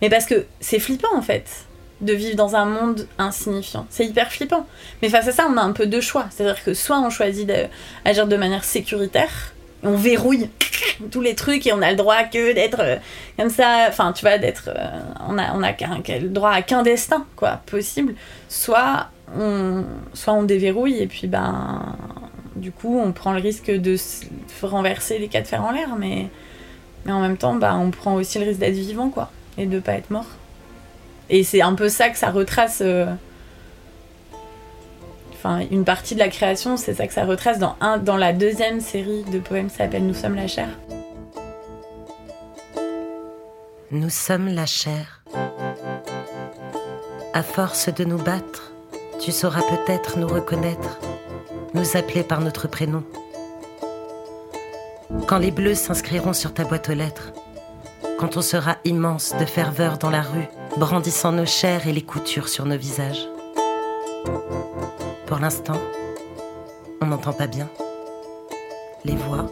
Mais 0.00 0.08
parce 0.08 0.24
que 0.24 0.46
c'est 0.60 0.78
flippant 0.78 1.14
en 1.16 1.22
fait 1.22 1.66
de 2.00 2.12
vivre 2.12 2.36
dans 2.36 2.54
un 2.54 2.64
monde 2.64 3.08
insignifiant. 3.18 3.86
C'est 3.90 4.06
hyper 4.06 4.30
flippant. 4.30 4.66
Mais 5.02 5.08
face 5.08 5.26
à 5.26 5.32
ça, 5.32 5.48
on 5.50 5.56
a 5.56 5.60
un 5.60 5.72
peu 5.72 5.86
deux 5.86 6.00
choix. 6.00 6.26
C'est-à-dire 6.30 6.62
que 6.62 6.72
soit 6.72 7.00
on 7.00 7.10
choisit 7.10 7.46
d'agir 7.46 8.28
de 8.28 8.36
manière 8.36 8.62
sécuritaire, 8.62 9.52
on 9.82 9.96
verrouille 9.96 10.48
tous 11.10 11.20
les 11.20 11.34
trucs 11.34 11.66
et 11.66 11.72
on 11.72 11.82
a 11.82 11.90
le 11.90 11.96
droit 11.96 12.22
que 12.24 12.52
d'être 12.52 12.80
euh, 12.80 12.96
comme 13.36 13.50
ça, 13.50 13.86
enfin 13.88 14.12
tu 14.12 14.24
vois, 14.24 14.38
d'être, 14.38 14.68
euh, 14.68 15.00
on 15.28 15.38
a, 15.38 15.52
on 15.54 15.62
a 15.62 15.72
le 15.72 16.28
droit 16.28 16.50
à 16.50 16.62
qu'un 16.62 16.82
destin, 16.82 17.26
quoi, 17.36 17.60
possible. 17.66 18.14
Soit 18.48 19.08
on, 19.36 19.84
soit 20.14 20.34
on 20.34 20.42
déverrouille 20.44 20.98
et 20.98 21.06
puis 21.06 21.26
ben, 21.26 21.96
du 22.58 22.72
coup, 22.72 22.98
on 22.98 23.12
prend 23.12 23.32
le 23.32 23.40
risque 23.40 23.70
de 23.70 23.96
se 23.96 24.26
renverser 24.62 25.18
les 25.18 25.28
quatre 25.28 25.46
fers 25.46 25.64
en 25.64 25.70
l'air, 25.70 25.96
mais, 25.98 26.28
mais 27.04 27.12
en 27.12 27.20
même 27.20 27.36
temps, 27.36 27.54
bah, 27.54 27.74
on 27.76 27.90
prend 27.90 28.14
aussi 28.14 28.38
le 28.38 28.46
risque 28.46 28.60
d'être 28.60 28.74
vivant, 28.74 29.08
quoi, 29.08 29.30
et 29.56 29.66
de 29.66 29.80
pas 29.80 29.92
être 29.92 30.10
mort. 30.10 30.26
Et 31.30 31.44
c'est 31.44 31.62
un 31.62 31.74
peu 31.74 31.88
ça 31.88 32.08
que 32.08 32.18
ça 32.18 32.30
retrace. 32.30 32.80
Euh, 32.82 33.06
enfin, 35.34 35.60
une 35.70 35.84
partie 35.84 36.14
de 36.14 36.20
la 36.20 36.28
création, 36.28 36.76
c'est 36.76 36.94
ça 36.94 37.06
que 37.06 37.12
ça 37.12 37.24
retrace 37.24 37.58
dans, 37.58 37.76
un, 37.80 37.98
dans 37.98 38.16
la 38.16 38.32
deuxième 38.32 38.80
série 38.80 39.24
de 39.24 39.38
poèmes 39.38 39.68
qui 39.68 39.76
s'appelle 39.76 40.06
Nous 40.06 40.14
sommes 40.14 40.36
la 40.36 40.46
chair. 40.46 40.68
Nous 43.90 44.10
sommes 44.10 44.48
la 44.48 44.66
chair. 44.66 45.22
À 47.34 47.42
force 47.42 47.92
de 47.92 48.04
nous 48.04 48.18
battre, 48.18 48.72
tu 49.20 49.32
sauras 49.32 49.62
peut-être 49.62 50.18
nous 50.18 50.28
reconnaître, 50.28 50.98
nous 51.74 51.96
appeler 51.96 52.22
par 52.22 52.40
notre 52.40 52.68
prénom. 52.68 53.04
Quand 55.26 55.38
les 55.38 55.50
bleus 55.50 55.74
s'inscriront 55.74 56.32
sur 56.32 56.54
ta 56.54 56.64
boîte 56.64 56.88
aux 56.88 56.94
lettres, 56.94 57.32
quand 58.18 58.36
on 58.36 58.42
sera 58.42 58.76
immense 58.84 59.34
de 59.38 59.44
ferveur 59.44 59.98
dans 59.98 60.10
la 60.10 60.22
rue, 60.22 60.48
brandissant 60.76 61.32
nos 61.32 61.46
chairs 61.46 61.86
et 61.86 61.92
les 61.92 62.02
coutures 62.02 62.48
sur 62.48 62.64
nos 62.64 62.76
visages. 62.76 63.28
Pour 65.26 65.38
l'instant, 65.38 65.80
on 67.00 67.06
n'entend 67.06 67.32
pas 67.32 67.46
bien. 67.46 67.68
Les 69.04 69.16
voix, 69.16 69.50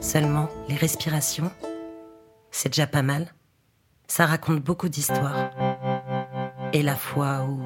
seulement 0.00 0.48
les 0.68 0.76
respirations, 0.76 1.50
c'est 2.50 2.68
déjà 2.68 2.86
pas 2.86 3.02
mal. 3.02 3.32
Ça 4.06 4.26
raconte 4.26 4.60
beaucoup 4.60 4.88
d'histoires. 4.88 5.50
Et 6.72 6.82
la 6.82 6.96
fois 6.96 7.46
où... 7.48 7.60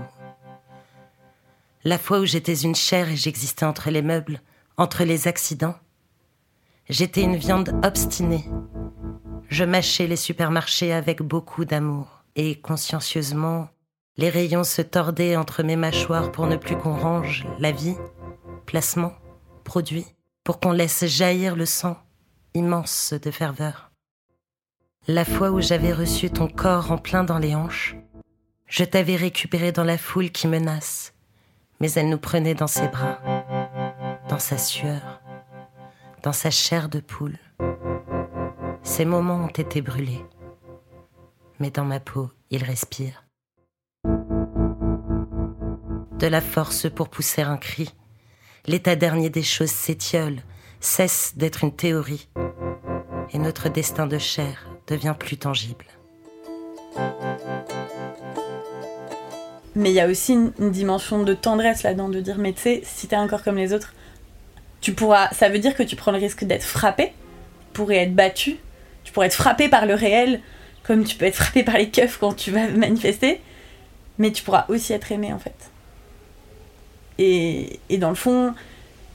La 1.87 1.99
fois 1.99 2.21
où 2.21 2.25
j'étais 2.25 2.55
une 2.55 2.75
chair 2.75 3.11
et 3.11 3.17
j'existais 3.17 3.67
entre 3.67 3.91
les 3.91 4.01
meubles, 4.01 4.41
entre 4.77 5.05
les 5.05 5.29
accidents. 5.29 5.77
J'étais 6.89 7.23
une 7.23 7.37
viande 7.37 7.79
obstinée. 7.85 8.45
Je 9.49 9.65
mâchais 9.65 10.07
les 10.07 10.17
supermarchés 10.17 10.93
avec 10.93 11.21
beaucoup 11.21 11.65
d'amour 11.65 12.25
et 12.37 12.59
consciencieusement, 12.59 13.69
les 14.17 14.31
rayons 14.31 14.65
se 14.65 14.83
tordaient 14.83 15.37
entre 15.37 15.63
mes 15.63 15.77
mâchoires 15.77 16.33
pour 16.33 16.47
ne 16.47 16.57
plus 16.57 16.77
qu'on 16.77 16.97
range 16.97 17.47
la 17.59 17.73
vie, 17.73 17.97
placement, 18.65 19.13
produit, 19.65 20.07
pour 20.43 20.61
qu'on 20.61 20.73
laisse 20.73 21.05
jaillir 21.05 21.57
le 21.57 21.67
sang, 21.67 21.97
immense 22.55 23.13
de 23.13 23.31
ferveur. 23.31 23.91
La 25.07 25.25
fois 25.25 25.51
où 25.51 25.61
j'avais 25.61 25.93
reçu 25.93 26.31
ton 26.31 26.49
corps 26.49 26.93
en 26.93 26.99
plein 26.99 27.25
dans 27.25 27.39
les 27.39 27.55
hanches, 27.55 27.97
je 28.67 28.85
t'avais 28.85 29.17
récupéré 29.17 29.71
dans 29.71 29.85
la 29.85 29.99
foule 29.99 30.31
qui 30.31 30.49
menace, 30.49 31.14
mais 31.85 31.93
elle 31.93 32.09
nous 32.09 32.17
prenait 32.17 32.55
dans 32.55 32.67
ses 32.67 32.89
bras, 32.89 33.19
dans 34.31 34.39
sa 34.39 34.57
sueur, 34.57 35.21
dans 36.23 36.33
sa 36.33 36.51
chair 36.51 36.89
de 36.89 36.99
poule. 36.99 37.37
Ces 38.83 39.05
moments 39.05 39.45
ont 39.45 39.49
été 39.49 39.83
brûlés 39.83 40.25
mais 41.61 41.71
dans 41.71 41.85
ma 41.85 42.01
peau, 42.01 42.31
il 42.51 42.65
respire. 42.65 43.27
De 46.19 46.27
la 46.27 46.41
force 46.41 46.89
pour 46.91 47.11
pousser 47.11 47.43
un 47.43 47.59
cri. 47.59 47.95
L'état 48.67 48.97
dernier 48.97 49.29
des 49.29 49.43
choses 49.43 49.71
s'étiole, 49.71 50.41
cesse 50.81 51.37
d'être 51.37 51.65
une 51.65 51.77
théorie, 51.77 52.31
et 53.35 53.39
notre 53.39 53.69
destin 53.69 54.07
de 54.07 54.17
chair 54.17 54.67
devient 54.87 55.15
plus 55.19 55.37
tangible. 55.37 55.85
Mais 59.77 59.91
il 59.91 59.95
y 59.95 60.01
a 60.01 60.07
aussi 60.07 60.33
une, 60.33 60.71
dimension 60.71 61.23
de 61.23 61.35
tendresse 61.35 61.83
là-dedans, 61.83 62.09
de 62.09 62.21
dire, 62.21 62.39
mais 62.39 62.53
tu 62.53 62.61
sais, 62.61 62.83
si 62.85 63.09
t'es 63.09 63.17
un 63.17 63.27
corps 63.27 63.43
comme 63.43 63.57
les 63.57 63.73
autres, 63.73 63.93
tu 64.81 64.93
pourras. 64.93 65.29
Ça 65.31 65.49
veut 65.49 65.59
dire 65.59 65.75
que 65.75 65.83
tu 65.83 65.97
prends 65.97 66.13
le 66.13 66.19
risque 66.19 66.45
d'être 66.45 66.65
frappé, 66.65 67.13
pourrais 67.73 67.97
être 67.97 68.15
battu, 68.15 68.57
tu 69.03 69.13
pourrais 69.13 69.27
être 69.27 69.35
frappé 69.35 69.69
par 69.69 69.87
le 69.87 69.95
réel, 69.95 70.41
comme 70.85 71.05
tu 71.05 71.17
peux 71.17 71.25
être 71.25 71.37
frappé 71.37 71.65
par 71.65 71.77
les 71.77 71.91
keufs 71.91 72.19
quand 72.19 72.35
tu 72.35 72.51
vas 72.51 72.69
manifester, 72.69 73.41
mais 74.19 74.31
tu 74.31 74.45
pourras 74.45 74.67
aussi 74.69 74.93
être 74.93 75.11
aimé 75.11 75.33
en 75.33 75.39
fait. 75.39 75.71
Et, 77.19 77.81
et 77.89 77.99
dans 77.99 78.11
le 78.11 78.15
fond, 78.15 78.55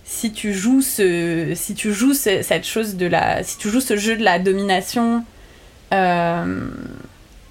si 0.03 0.31
tu 0.31 0.53
joues 0.53 0.81
ce, 0.81 1.53
si 1.55 1.75
tu 1.75 1.93
joues 1.93 2.15
cette 2.15 2.65
chose 2.65 2.95
de 2.95 3.05
la, 3.05 3.43
si 3.43 3.57
tu 3.57 3.69
joues 3.69 3.79
ce 3.79 3.95
jeu 3.95 4.17
de 4.17 4.23
la 4.23 4.39
domination 4.39 5.23
euh, 5.93 6.67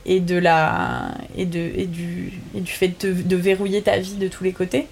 et 0.09 0.21
de 0.21 0.37
la, 0.37 1.15
et 1.37 1.45
de, 1.45 1.59
et 1.59 1.87
du, 1.87 2.33
et 2.55 2.61
du 2.61 2.73
fait 2.73 3.07
de, 3.07 3.13
de, 3.13 3.37
verrouiller 3.37 3.83
ta 3.83 3.99
vie 3.99 4.15
de 4.15 4.27
tous 4.27 4.43
les 4.43 4.53
côtés, 4.53 4.87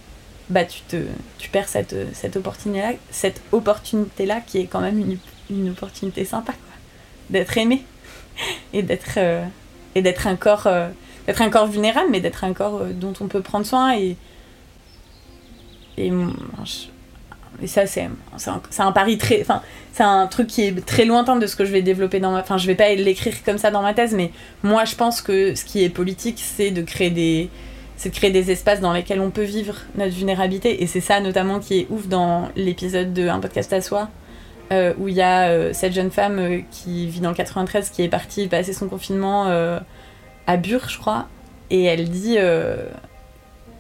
bah 0.51 0.65
tu 0.65 0.83
te, 0.83 0.97
tu 1.39 1.49
perds 1.49 1.69
cette, 1.69 1.97
cette 2.15 2.37
opportunité 2.37 2.81
là, 2.83 2.93
cette 3.11 3.41
opportunité 3.51 4.27
là 4.27 4.41
qui 4.47 4.59
est 4.59 4.67
quand 4.67 4.83
même 4.83 4.99
une, 4.99 5.19
une 5.51 5.71
opportunité 5.71 6.25
sympa 6.25 6.53
d'être 7.31 7.57
aimé. 7.57 7.83
Et 8.75 8.83
d'être 8.83 9.15
euh, 9.17 9.43
et 9.95 10.03
d'être 10.03 10.27
un 10.27 10.37
corps 10.37 10.67
euh, 10.67 10.91
d'être 11.27 11.41
un 11.41 11.49
corps 11.49 11.67
vulnérable 11.67 12.09
mais 12.11 12.21
d'être 12.21 12.45
un 12.45 12.53
corps 12.53 12.83
euh, 12.83 12.93
dont 12.93 13.15
on 13.21 13.29
peut 13.29 13.41
prendre 13.41 13.65
soin 13.65 13.97
et 13.97 14.19
et, 15.97 16.13
et 17.63 17.67
ça, 17.67 17.87
c'est 17.87 18.03
un, 18.03 18.61
un, 18.79 18.93
pari 18.93 19.19
très. 19.19 19.41
Enfin, 19.41 19.63
c'est 19.93 20.03
un 20.03 20.27
truc 20.27 20.49
qui 20.49 20.63
est 20.63 20.85
très 20.85 21.05
lointain 21.05 21.37
de 21.37 21.47
ce 21.47 21.57
que 21.57 21.65
je 21.65 21.73
vais 21.73 21.83
développer 21.83 22.21
dans 22.21 22.31
ma. 22.31 22.41
Enfin, 22.41 22.59
je 22.59 22.67
vais 22.67 22.75
pas 22.75 22.95
l'écrire 22.95 23.35
comme 23.45 23.59
ça 23.59 23.71
dans 23.71 23.83
ma 23.83 23.95
thèse, 23.95 24.15
mais 24.15 24.31
moi, 24.63 24.85
je 24.85 24.95
pense 24.95 25.23
que 25.23 25.55
ce 25.55 25.65
qui 25.65 25.83
est 25.83 25.89
politique, 25.89 26.43
c'est 26.43 26.71
de 26.71 26.83
créer 26.83 27.11
des. 27.11 27.51
C'est 27.97 28.11
de 28.11 28.15
créer 28.15 28.31
des 28.31 28.51
espaces 28.51 28.81
dans 28.81 28.93
lesquels 28.93 29.21
on 29.21 29.31
peut 29.31 29.43
vivre 29.43 29.77
notre 29.97 30.15
vulnérabilité. 30.15 30.83
Et 30.83 30.87
c'est 30.87 31.01
ça, 31.01 31.21
notamment, 31.21 31.61
qui 31.61 31.81
est 31.81 31.87
ouf 31.89 32.09
dans 32.09 32.51
l'épisode 32.55 33.15
de 33.15 33.27
Un 33.27 33.41
podcast 33.41 33.73
à 33.73 33.81
soi, 33.81 34.11
euh, 34.71 34.93
où 34.99 35.09
il 35.09 35.15
y 35.15 35.23
a 35.23 35.49
euh, 35.49 35.73
cette 35.73 35.95
jeune 35.95 36.11
femme 36.11 36.39
euh, 36.39 36.61
qui 36.71 37.07
vit 37.07 37.21
dans 37.21 37.31
le 37.31 37.35
93, 37.35 37.89
qui 37.89 38.03
est 38.03 38.09
partie 38.09 38.49
passer 38.49 38.75
son 38.75 38.89
confinement 38.89 39.47
à 40.47 40.57
Bure, 40.59 40.91
je 40.91 40.99
crois. 40.99 41.27
Et 41.71 41.85
elle 41.85 42.11
dit 42.11 42.37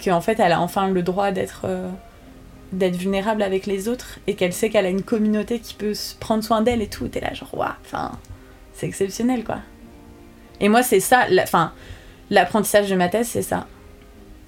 qu'en 0.02 0.20
fait, 0.22 0.40
elle 0.40 0.52
a 0.52 0.62
enfin 0.62 0.88
le 0.88 1.02
droit 1.02 1.30
d'être 1.30 1.66
d'être 2.72 2.96
vulnérable 2.96 3.42
avec 3.42 3.66
les 3.66 3.88
autres 3.88 4.18
et 4.26 4.34
qu'elle 4.34 4.52
sait 4.52 4.70
qu'elle 4.70 4.86
a 4.86 4.90
une 4.90 5.02
communauté 5.02 5.60
qui 5.60 5.74
peut 5.74 5.92
prendre 6.20 6.42
soin 6.42 6.62
d'elle 6.62 6.82
et 6.82 6.88
tout. 6.88 7.08
T'es 7.08 7.20
là, 7.20 7.32
genre, 7.34 7.54
waouh, 7.54 7.70
enfin, 7.84 8.12
c'est 8.74 8.86
exceptionnel, 8.86 9.44
quoi. 9.44 9.58
Et 10.60 10.68
moi, 10.68 10.82
c'est 10.82 11.00
ça, 11.00 11.26
enfin, 11.42 11.72
l'apprentissage 12.30 12.90
de 12.90 12.96
ma 12.96 13.08
thèse, 13.08 13.28
c'est 13.28 13.42
ça. 13.42 13.66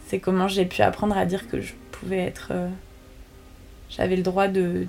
C'est 0.06 0.18
comment 0.18 0.48
j'ai 0.48 0.64
pu 0.64 0.82
apprendre 0.82 1.16
à 1.16 1.26
dire 1.26 1.48
que 1.48 1.60
je 1.60 1.74
pouvais 1.92 2.18
être. 2.18 2.48
Euh, 2.50 2.68
j'avais 3.90 4.16
le 4.16 4.22
droit 4.22 4.48
de, 4.48 4.86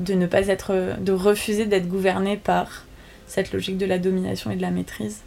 de 0.00 0.14
ne 0.14 0.26
pas 0.26 0.46
être. 0.48 0.96
de 1.00 1.12
refuser 1.12 1.66
d'être 1.66 1.88
gouvernée 1.88 2.36
par 2.36 2.84
cette 3.26 3.52
logique 3.52 3.78
de 3.78 3.86
la 3.86 3.98
domination 3.98 4.50
et 4.50 4.56
de 4.56 4.62
la 4.62 4.70
maîtrise 4.70 5.22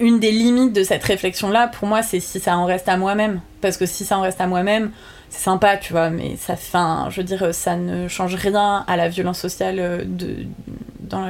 une 0.00 0.20
des 0.20 0.30
limites 0.30 0.72
de 0.72 0.82
cette 0.82 1.04
réflexion-là, 1.04 1.68
pour 1.68 1.88
moi, 1.88 2.02
c'est 2.02 2.20
si 2.20 2.40
ça 2.40 2.56
en 2.56 2.64
reste 2.64 2.88
à 2.88 2.96
moi-même. 2.96 3.40
Parce 3.60 3.76
que 3.76 3.86
si 3.86 4.04
ça 4.04 4.18
en 4.18 4.22
reste 4.22 4.40
à 4.40 4.46
moi-même, 4.46 4.92
c'est 5.30 5.42
sympa, 5.42 5.76
tu 5.76 5.92
vois, 5.92 6.10
mais 6.10 6.36
ça, 6.36 6.56
fin, 6.56 7.08
je 7.10 7.20
veux 7.20 7.24
dire, 7.24 7.54
ça 7.54 7.76
ne 7.76 8.08
change 8.08 8.34
rien 8.34 8.84
à 8.86 8.96
la 8.96 9.08
violence 9.08 9.38
sociale 9.38 9.78
euh, 9.78 10.04
de, 10.04 10.46
dans 11.00 11.28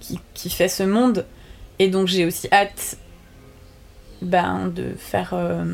qui, 0.00 0.20
qui, 0.34 0.50
fait 0.50 0.68
ce 0.68 0.82
monde. 0.82 1.24
Et 1.78 1.88
donc 1.88 2.06
j'ai 2.06 2.24
aussi 2.24 2.48
hâte 2.52 2.96
ben, 4.22 4.72
de 4.74 4.94
faire. 4.98 5.30
Euh, 5.32 5.64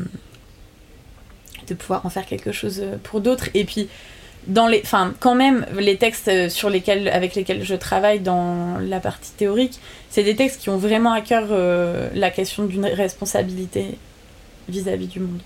de 1.67 1.73
pouvoir 1.73 2.05
en 2.05 2.09
faire 2.09 2.25
quelque 2.25 2.51
chose 2.51 2.83
pour 3.03 3.21
d'autres. 3.21 3.47
Et 3.53 3.63
puis, 3.63 3.87
dans 4.47 4.67
les, 4.67 4.81
enfin, 4.83 5.13
quand 5.19 5.35
même, 5.35 5.65
les 5.79 5.97
textes 5.97 6.49
sur 6.49 6.69
lesquels, 6.69 7.07
avec 7.07 7.35
lesquels 7.35 7.63
je 7.63 7.75
travaille 7.75 8.19
dans 8.19 8.77
la 8.79 8.99
partie 8.99 9.31
théorique, 9.31 9.79
c'est 10.09 10.23
des 10.23 10.35
textes 10.35 10.61
qui 10.61 10.69
ont 10.69 10.77
vraiment 10.77 11.13
à 11.13 11.21
cœur 11.21 11.47
euh, 11.51 12.09
la 12.13 12.29
question 12.29 12.65
d'une 12.65 12.85
responsabilité 12.85 13.97
vis-à-vis 14.67 15.07
-vis 15.07 15.11
du 15.11 15.19
monde. 15.19 15.41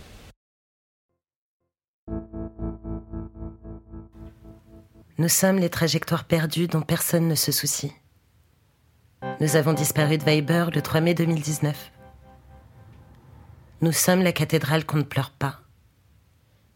Nous 5.20 5.30
sommes 5.30 5.58
les 5.58 5.70
trajectoires 5.70 6.26
perdues 6.26 6.68
dont 6.68 6.84
personne 6.84 7.28
ne 7.28 7.34
se 7.34 7.52
soucie. 7.52 7.92
Nous 9.42 9.56
avons 9.56 9.74
disparu 9.74 10.20
de 10.20 10.24
Weber 10.24 10.70
le 10.70 10.82
3 10.82 11.02
mai 11.02 11.16
2019. 11.16 11.92
Nous 13.82 13.92
sommes 13.92 14.22
la 14.22 14.32
cathédrale 14.32 14.86
qu'on 14.86 14.98
ne 14.98 15.04
pleure 15.04 15.32
pas. 15.32 15.62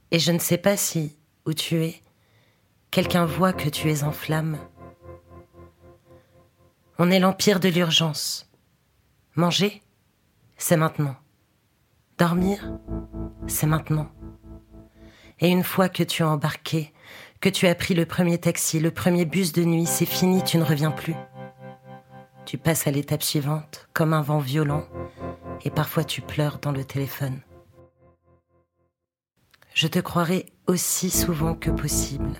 Et 0.10 0.18
je 0.18 0.32
ne 0.32 0.40
sais 0.40 0.58
pas 0.58 0.76
si, 0.76 1.16
où 1.46 1.54
tu 1.54 1.84
es, 1.84 2.02
quelqu'un 2.90 3.26
voit 3.26 3.54
que 3.54 3.70
tu 3.70 3.92
es 3.92 4.04
en 4.04 4.12
flamme. 4.12 4.58
On 6.98 7.12
est 7.12 7.20
l'empire 7.20 7.60
de 7.60 7.70
l'urgence. 7.70 8.50
Manger, 9.36 9.84
c'est 10.58 10.78
maintenant. 10.78 11.16
Dormir, 12.22 12.72
c'est 13.48 13.66
maintenant. 13.66 14.08
Et 15.40 15.50
une 15.50 15.64
fois 15.64 15.90
que 15.90 16.04
tu 16.04 16.22
as 16.22 16.30
embarqué, 16.30 16.94
que 17.40 17.50
tu 17.50 17.66
as 17.66 17.74
pris 17.74 17.96
le 17.96 18.06
premier 18.06 18.38
taxi, 18.38 18.80
le 18.80 18.92
premier 18.92 19.26
bus 19.26 19.54
de 19.54 19.64
nuit, 19.64 19.88
c'est 19.88 20.06
fini, 20.06 20.44
tu 20.44 20.60
ne 20.60 20.64
reviens 20.64 20.92
plus. 20.92 21.16
Tu 22.46 22.60
passes 22.60 22.86
à 22.86 22.92
l'étape 22.92 23.24
suivante, 23.24 23.90
comme 23.94 24.14
un 24.14 24.22
vent 24.22 24.38
violent, 24.38 24.86
et 25.66 25.72
parfois 25.72 26.04
tu 26.04 26.22
pleures 26.22 26.60
dans 26.60 26.72
le 26.72 26.86
téléphone. 26.86 27.42
Je 29.74 29.88
te 29.88 29.98
croirai 29.98 30.46
aussi 30.68 31.10
souvent 31.10 31.56
que 31.56 31.72
possible. 31.72 32.34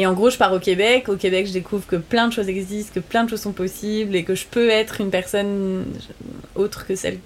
Et 0.00 0.06
en 0.06 0.14
gros, 0.14 0.30
je 0.30 0.38
pars 0.38 0.54
au 0.54 0.58
Québec. 0.58 1.10
Au 1.10 1.16
Québec, 1.16 1.46
je 1.46 1.52
découvre 1.52 1.86
que 1.86 1.96
plein 1.96 2.26
de 2.26 2.32
choses 2.32 2.48
existent, 2.48 2.92
que 2.94 3.00
plein 3.00 3.24
de 3.24 3.28
choses 3.28 3.42
sont 3.42 3.52
possibles 3.52 4.16
et 4.16 4.24
que 4.24 4.34
je 4.34 4.46
peux 4.50 4.70
être 4.70 5.02
une 5.02 5.10
personne 5.10 5.84
autre 6.54 6.86
que 6.86 6.94
celle 6.94 7.18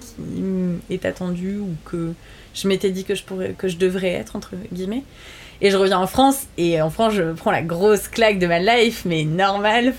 qui 0.00 0.44
est 0.90 1.06
attendue 1.06 1.56
ou 1.56 1.70
que 1.86 2.12
je 2.52 2.68
m'étais 2.68 2.90
dit 2.90 3.04
que 3.04 3.14
je, 3.14 3.22
que 3.56 3.68
je 3.68 3.78
devrais 3.78 4.10
être, 4.10 4.36
entre 4.36 4.50
guillemets. 4.74 5.04
Et 5.62 5.70
je 5.70 5.76
reviens 5.78 5.98
en 5.98 6.06
France, 6.06 6.42
et 6.58 6.82
en 6.82 6.90
France, 6.90 7.14
je 7.14 7.32
prends 7.32 7.50
la 7.50 7.62
grosse 7.62 8.08
claque 8.08 8.38
de 8.38 8.46
ma 8.46 8.58
life, 8.58 9.06
mais 9.06 9.24
normal, 9.24 9.94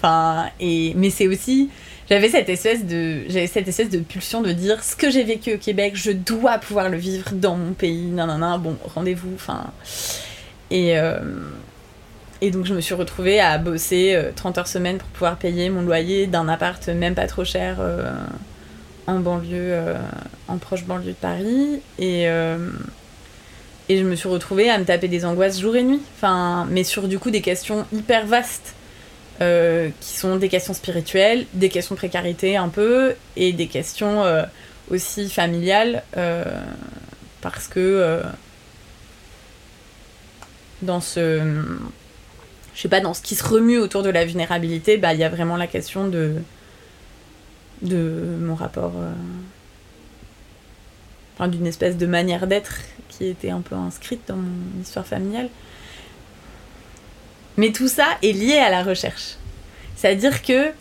et, 0.60 0.94
mais 0.96 1.10
c'est 1.10 1.28
aussi, 1.28 1.72
j'avais 2.12 2.30
cette 2.30 2.48
espèce 2.48 2.86
de, 2.86 3.24
j'avais 3.28 3.48
cette 3.48 3.68
espèce 3.68 3.90
de 3.90 3.98
pulsion 3.98 4.44
de 4.44 4.52
dire, 4.52 4.84
ce 4.84 4.96
que 4.96 5.10
j'ai 5.10 5.24
vécu 5.24 5.56
au 5.56 5.58
Québec, 5.58 5.94
je 5.96 6.12
dois 6.12 6.60
pouvoir 6.60 6.90
le 6.90 6.98
vivre 6.98 7.32
dans 7.32 7.56
mon 7.56 7.74
pays, 7.74 8.06
non, 8.06 8.28
non, 8.28 8.38
non, 8.38 8.60
bon, 8.60 8.78
rendez-vous, 8.94 9.34
enfin, 9.34 9.72
et, 10.70 10.96
euh, 11.00 11.18
et 12.42 12.52
donc 12.52 12.66
je 12.66 12.74
me 12.74 12.82
suis 12.82 12.94
retrouvée 12.94 13.40
à 13.40 13.58
bosser 13.58 14.18
30 14.36 14.58
euh, 14.58 14.62
heures 14.62 14.68
semaine 14.68 14.98
pour 14.98 15.08
pouvoir 15.10 15.38
payer 15.38 15.70
mon 15.70 15.82
loyer 15.82 16.28
d'un 16.28 16.48
appart 16.48 16.88
même 16.90 17.16
pas 17.16 17.28
trop 17.28 17.44
cher, 17.44 17.78
euh, 17.80 18.12
en 19.08 19.20
banlieue, 19.20 19.72
euh, 19.74 19.96
en 20.48 20.58
proche 20.58 20.84
banlieue 20.86 21.12
de 21.12 21.14
Paris. 21.14 21.82
Et, 21.98 22.24
et 23.90 23.98
je 23.98 24.04
me 24.04 24.16
suis 24.16 24.30
retrouvée 24.30 24.70
à 24.70 24.78
me 24.78 24.86
taper 24.86 25.08
des 25.08 25.26
angoisses 25.26 25.60
jour 25.60 25.76
et 25.76 25.84
nuit. 25.84 26.02
Enfin, 26.16 26.68
mais 26.70 26.84
sur 26.84 27.08
du 27.08 27.18
coup 27.20 27.32
des 27.32 27.42
questions 27.42 27.86
hyper 27.92 28.26
vastes. 28.26 28.74
Qui 29.40 30.18
sont 30.18 30.38
des 30.38 30.50
questions 30.50 30.74
spirituelles, 30.74 31.46
des 31.54 31.70
questions 31.70 31.94
de 31.94 32.00
précarité 32.00 32.58
un 32.58 32.70
peu, 32.70 33.14
et 33.36 33.54
des 33.54 33.68
questions 33.68 34.24
aussi 34.90 35.30
familiales, 35.30 36.02
parce 37.42 37.68
que 37.68 38.24
dans 40.82 41.02
ce 41.02 41.40
je 42.78 42.84
sais 42.84 42.90
pas 42.90 43.02
dans 43.02 43.16
ce 43.16 43.24
qui 43.24 43.34
se 43.34 43.44
remue 43.44 43.80
autour 43.80 44.04
de 44.04 44.10
la 44.12 44.24
vulnérabilité 44.24 44.98
bah 44.98 45.16
il 45.16 45.20
y 45.20 45.24
a 45.24 45.30
vraiment 45.30 45.58
la 45.58 45.66
question 45.66 46.08
de 46.08 46.36
de 47.82 48.38
mon 48.40 48.56
rapport. 48.56 48.94
Euh, 48.98 49.12
enfin, 51.36 51.48
d'une 51.48 51.68
espèce 51.68 51.98
de 51.98 52.06
manière 52.06 52.48
d'être 52.48 52.80
qui 53.10 53.26
était 53.26 53.50
un 53.50 53.62
peu 53.62 53.76
inscrite 53.76 54.22
dans 54.28 54.36
mon 54.36 54.82
histoire 54.82 55.06
familiale. 55.06 55.50
Mais 57.58 57.72
tout 57.72 57.88
ça 57.88 58.06
est 58.22 58.32
lié 58.32 58.58
à 58.58 58.70
la 58.70 58.84
recherche. 58.84 59.36
C'est-à-dire 59.96 60.42
que 60.44 60.72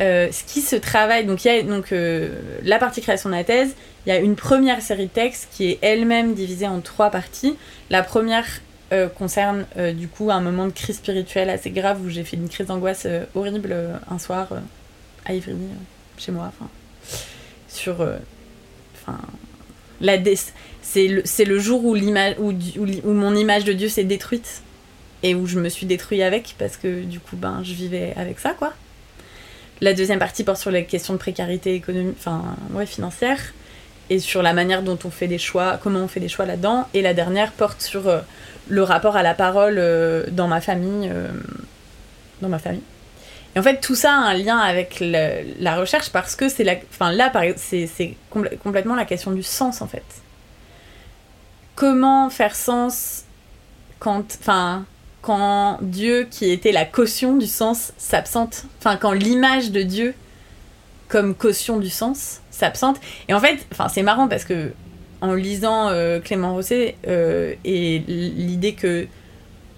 euh, 0.00 0.30
ce 0.32 0.44
qui 0.44 0.60
se 0.60 0.76
travaille, 0.76 1.26
donc 1.26 1.44
il 1.44 1.48
y 1.48 1.50
a 1.50 1.62
donc, 1.62 1.92
euh, 1.92 2.40
la 2.62 2.78
partie 2.78 3.00
création 3.00 3.30
de 3.30 3.34
la 3.34 3.44
thèse, 3.44 3.74
il 4.06 4.08
y 4.08 4.12
a 4.12 4.18
une 4.18 4.34
première 4.34 4.82
série 4.82 5.06
de 5.06 5.12
textes 5.12 5.48
qui 5.52 5.70
est 5.70 5.78
elle-même 5.82 6.34
divisée 6.34 6.66
en 6.66 6.80
trois 6.80 7.10
parties. 7.10 7.56
La 7.90 8.02
première 8.02 8.46
concerne 9.16 9.64
du 9.96 10.08
coup 10.08 10.30
un 10.30 10.40
moment 10.40 10.66
de 10.66 10.72
crise 10.72 10.96
spirituelle 10.96 11.50
assez 11.50 11.70
grave 11.70 12.00
où 12.04 12.08
j'ai 12.08 12.24
fait 12.24 12.36
une 12.36 12.48
crise 12.48 12.66
d'angoisse 12.66 13.06
horrible 13.34 13.74
un 14.10 14.18
soir 14.18 14.48
à 15.24 15.34
Ivry 15.34 15.54
chez 16.18 16.32
moi. 16.32 16.48
Enfin, 16.48 16.68
sur. 17.68 18.00
Euh, 18.00 18.16
enfin. 18.94 19.18
la 20.00 20.16
c'est 20.82 21.06
le, 21.06 21.22
le 21.44 21.58
jour 21.58 21.84
où, 21.84 21.94
l'image, 21.94 22.34
où, 22.38 22.50
où, 22.50 23.12
mon 23.12 23.34
image 23.34 23.64
de 23.64 23.72
Dieu 23.72 23.88
s'est 23.88 24.04
détruite 24.04 24.62
et 25.22 25.34
où 25.34 25.46
je 25.46 25.58
me 25.58 25.68
suis 25.68 25.86
détruite 25.86 26.22
avec 26.22 26.56
parce 26.58 26.76
que 26.76 27.02
du 27.04 27.20
coup 27.20 27.36
ben 27.36 27.62
je 27.62 27.72
vivais 27.72 28.12
avec 28.16 28.40
ça 28.40 28.50
quoi. 28.50 28.74
La 29.80 29.94
deuxième 29.94 30.18
partie 30.18 30.44
porte 30.44 30.60
sur 30.60 30.70
les 30.70 30.84
questions 30.84 31.14
de 31.14 31.18
précarité 31.18 31.74
économique, 31.74 32.16
enfin 32.18 32.56
financière 32.86 33.52
et 34.12 34.18
sur 34.18 34.42
la 34.42 34.52
manière 34.52 34.82
dont 34.82 34.98
on 35.04 35.10
fait 35.10 35.26
des 35.26 35.38
choix, 35.38 35.78
comment 35.82 36.00
on 36.00 36.08
fait 36.08 36.20
des 36.20 36.28
choix 36.28 36.44
là-dedans. 36.44 36.86
Et 36.92 37.00
la 37.02 37.14
dernière 37.14 37.52
porte 37.52 37.80
sur 37.80 38.08
euh, 38.08 38.20
le 38.68 38.82
rapport 38.82 39.16
à 39.16 39.22
la 39.22 39.34
parole 39.34 39.76
euh, 39.78 40.24
dans 40.30 40.48
ma 40.48 40.60
famille, 40.60 41.10
dans 42.42 42.48
ma 42.48 42.58
famille. 42.58 42.82
Et 43.54 43.58
en 43.58 43.62
fait, 43.62 43.80
tout 43.80 43.94
ça 43.94 44.12
a 44.12 44.16
un 44.16 44.34
lien 44.34 44.58
avec 44.58 44.98
la 45.00 45.76
recherche 45.76 46.10
parce 46.10 46.36
que 46.36 46.48
c'est 46.48 46.64
la, 46.64 46.74
enfin 46.90 47.12
là, 47.12 47.30
c'est 47.56 48.16
complètement 48.30 48.94
la 48.94 49.04
question 49.04 49.30
du 49.30 49.42
sens 49.42 49.82
en 49.82 49.86
fait. 49.86 50.04
Comment 51.74 52.30
faire 52.30 52.54
sens 52.54 53.24
quand, 53.98 54.24
enfin, 54.40 54.84
quand 55.20 55.78
Dieu, 55.80 56.26
qui 56.30 56.50
était 56.50 56.72
la 56.72 56.84
caution 56.84 57.36
du 57.36 57.46
sens, 57.46 57.92
s'absente? 57.98 58.64
Enfin, 58.78 58.96
quand 58.96 59.12
l'image 59.12 59.70
de 59.70 59.82
Dieu 59.82 60.14
comme 61.12 61.34
caution 61.34 61.78
du 61.78 61.90
sens 61.90 62.40
s'absente. 62.50 62.98
Et 63.28 63.34
en 63.34 63.40
fait, 63.40 63.66
c'est 63.90 64.02
marrant 64.02 64.28
parce 64.28 64.46
que 64.46 64.72
en 65.20 65.34
lisant 65.34 65.90
euh, 65.90 66.20
Clément 66.20 66.54
Rosset 66.54 66.96
euh, 67.06 67.54
et 67.66 67.98
l'idée 68.08 68.72
que 68.72 69.06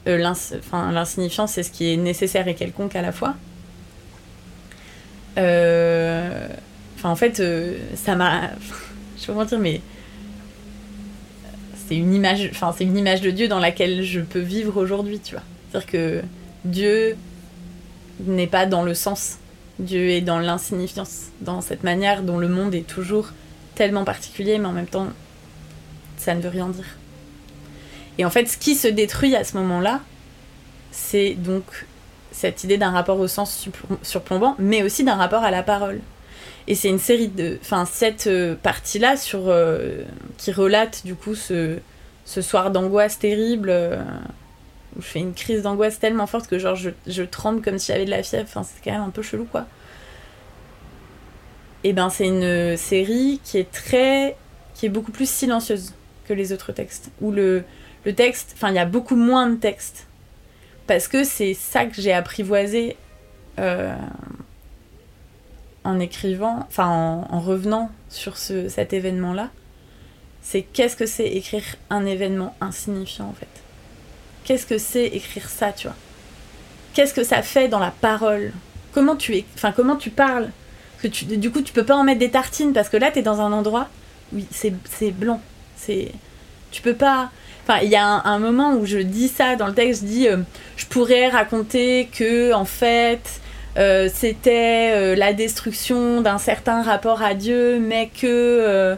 euh, 0.07 0.17
l'insignifiance 0.17 1.53
c'est 1.53 1.65
ce 1.65 1.73
qui 1.73 1.93
est 1.93 1.97
nécessaire 1.97 2.47
et 2.47 2.55
quelconque 2.55 2.95
à 2.95 3.03
la 3.03 3.11
fois 3.11 3.35
euh, 5.37 6.47
en 7.03 7.17
fait, 7.17 7.43
ça 7.97 8.15
m'a. 8.15 8.51
Je 9.19 9.23
sais 9.23 9.33
pas 9.33 9.45
dire, 9.45 9.59
mais 9.59 9.81
c'est 11.87 11.97
une 11.97 12.15
image, 12.15 12.49
enfin 12.51 12.73
c'est 12.77 12.85
une 12.85 12.97
image 12.97 13.21
de 13.21 13.31
Dieu 13.31 13.49
dans 13.49 13.59
laquelle 13.59 14.03
je 14.03 14.21
peux 14.21 14.41
vivre 14.41 14.81
aujourd'hui, 14.81 15.19
tu 15.19 15.35
vois. 15.35 15.43
C'est-à-dire 15.69 15.91
que 15.91 16.23
Dieu 16.65 17.17
n'est 18.21 18.47
pas 18.47 18.65
dans 18.65 18.83
le 18.83 18.95
sens, 18.95 19.39
Dieu 19.79 20.11
est 20.11 20.21
dans 20.21 20.39
l'insignifiance, 20.39 21.31
dans 21.41 21.61
cette 21.61 21.83
manière 21.83 22.23
dont 22.23 22.39
le 22.39 22.49
monde 22.49 22.75
est 22.75 22.87
toujours 22.87 23.31
tellement 23.75 24.05
particulier, 24.05 24.59
mais 24.59 24.67
en 24.67 24.73
même 24.73 24.87
temps, 24.87 25.09
ça 26.17 26.35
ne 26.35 26.41
veut 26.41 26.49
rien 26.49 26.69
dire. 26.69 26.97
Et 28.19 28.25
en 28.25 28.31
fait, 28.31 28.47
ce 28.47 28.57
qui 28.57 28.75
se 28.77 28.87
détruit 28.87 29.35
à 29.35 29.43
ce 29.45 29.57
moment-là, 29.57 30.01
c'est 30.93 31.35
donc 31.35 31.87
cette 32.31 32.65
idée 32.65 32.79
d'un 32.79 32.91
rapport 32.91 33.19
au 33.19 33.29
sens 33.29 33.69
surplombant, 34.03 34.55
mais 34.59 34.83
aussi 34.83 35.05
d'un 35.05 35.17
rapport 35.17 35.43
à 35.43 35.51
la 35.51 35.63
parole. 35.63 36.01
Et 36.67 36.75
c'est 36.75 36.89
une 36.89 36.99
série 36.99 37.29
de. 37.29 37.59
Enfin, 37.61 37.85
cette 37.85 38.27
euh, 38.27 38.55
partie-là 38.55 39.17
euh, 39.35 40.03
qui 40.39 40.53
relate 40.53 41.05
du 41.05 41.15
coup 41.15 41.35
ce, 41.35 41.79
ce 42.25 42.41
soir 42.41 42.71
d'angoisse 42.71 43.19
terrible 43.19 43.69
euh, 43.71 44.03
où 44.97 45.03
je 45.03 45.07
fais 45.07 45.21
une 45.21 45.35
crise 45.35 45.63
d'angoisse 45.63 45.99
tellement 45.99 46.27
forte 46.27 46.47
que 46.47 46.59
genre 46.59 46.77
je, 46.77 47.23
tremble 47.23 47.63
comme 47.63 47.79
si 47.79 47.93
j'avais 47.93 48.05
de 48.05 48.11
la 48.11 48.23
fièvre. 48.23 48.45
Enfin, 48.49 48.63
c'est 48.63 48.83
quand 48.83 48.93
même 48.93 49.09
un 49.09 49.11
peu 49.11 49.23
chelou 49.23 49.45
quoi. 49.45 49.67
Et 51.83 51.93
ben, 51.93 52.09
c'est 52.09 52.27
une 52.27 52.77
série 52.77 53.41
qui 53.45 53.59
est 53.59 53.71
très. 53.71 54.37
qui 54.75 54.87
est 54.87 54.91
beaucoup 54.91 55.13
plus 55.13 55.29
silencieuse 55.29 55.93
que 56.27 56.33
les 56.33 56.53
autres 56.53 56.73
textes. 56.73 57.11
Où 57.21 57.31
le, 57.31 57.65
le 58.05 58.15
texte. 58.15 58.53
Enfin, 58.55 58.71
il 58.71 58.77
y 58.77 58.79
a 58.79 58.87
beaucoup 58.87 59.17
moins 59.17 59.49
de 59.49 59.57
texte. 59.57 60.07
Parce 60.87 61.09
que 61.09 61.25
c'est 61.25 61.55
ça 61.55 61.85
que 61.85 62.01
j'ai 62.01 62.13
apprivoisé. 62.13 62.97
Euh, 63.59 63.95
en 65.85 66.01
écrivant, 66.01 66.61
enfin 66.67 66.89
en, 67.31 67.41
revenant 67.41 67.91
sur 68.09 68.39
ce, 68.39 68.69
cet 68.69 68.93
événement-là, 68.93 69.51
c'est 70.41 70.63
qu'est-ce 70.63 70.97
que 70.97 71.07
c'est 71.07 71.29
écrire 71.29 71.65
un 71.91 72.07
événement 72.07 72.57
insignifiant 72.61 73.27
en 73.27 73.33
fait. 73.35 73.64
Qu'est-ce 74.45 74.67
que 74.67 74.79
c'est 74.79 75.07
écrire 75.07 75.49
ça, 75.49 75.73
tu 75.73 75.87
vois? 75.87 75.97
Qu'est-ce 76.93 77.15
que 77.15 77.25
ça 77.25 77.43
fait 77.43 77.69
dans 77.69 77.81
la 77.81 77.91
parole? 77.91 78.53
Comment 78.93 79.17
tu 79.17 79.43
enfin 79.55 79.73
comment 79.73 79.97
tu 79.97 80.11
parles? 80.11 80.51
Que 81.03 81.09
tu, 81.09 81.25
du 81.25 81.51
coup 81.51 81.63
tu 81.63 81.73
peux 81.73 81.85
pas 81.85 81.97
en 81.97 82.05
mettre 82.05 82.21
des 82.21 82.31
tartines 82.31 82.73
parce 82.73 82.89
que 82.89 82.97
là 82.97 83.11
tu 83.11 83.19
es 83.19 83.23
dans 83.23 83.41
un 83.41 83.53
endroit 83.53 83.89
oui 84.33 84.47
c'est 84.51 85.11
blanc, 85.11 85.41
c'est 85.77 86.13
tu 86.75 86.83
peux 86.83 86.95
pas. 86.95 87.31
Enfin, 87.63 87.79
il 87.83 87.89
y 87.89 87.97
a 87.97 88.05
un, 88.05 88.39
moment 88.39 88.75
où 88.75 88.85
je 88.85 88.99
dis 88.99 89.29
ça 89.29 89.57
dans 89.57 89.69
le 89.69 89.73
texte, 89.73 90.03
je 90.03 90.07
dis, 90.07 90.29
euh, 90.29 90.39
je 90.77 90.85
pourrais 90.85 91.29
raconter 91.29 92.11
que 92.13 92.53
en 92.53 92.67
fait, 92.67 93.41
euh, 93.79 94.11
c'était 94.13 94.93
euh, 94.95 95.15
la 95.15 95.33
destruction 95.33 96.21
d'un 96.21 96.37
certain 96.39 96.83
rapport 96.83 97.23
à 97.23 97.35
Dieu, 97.35 97.79
mais 97.79 98.11
que, 98.21 98.97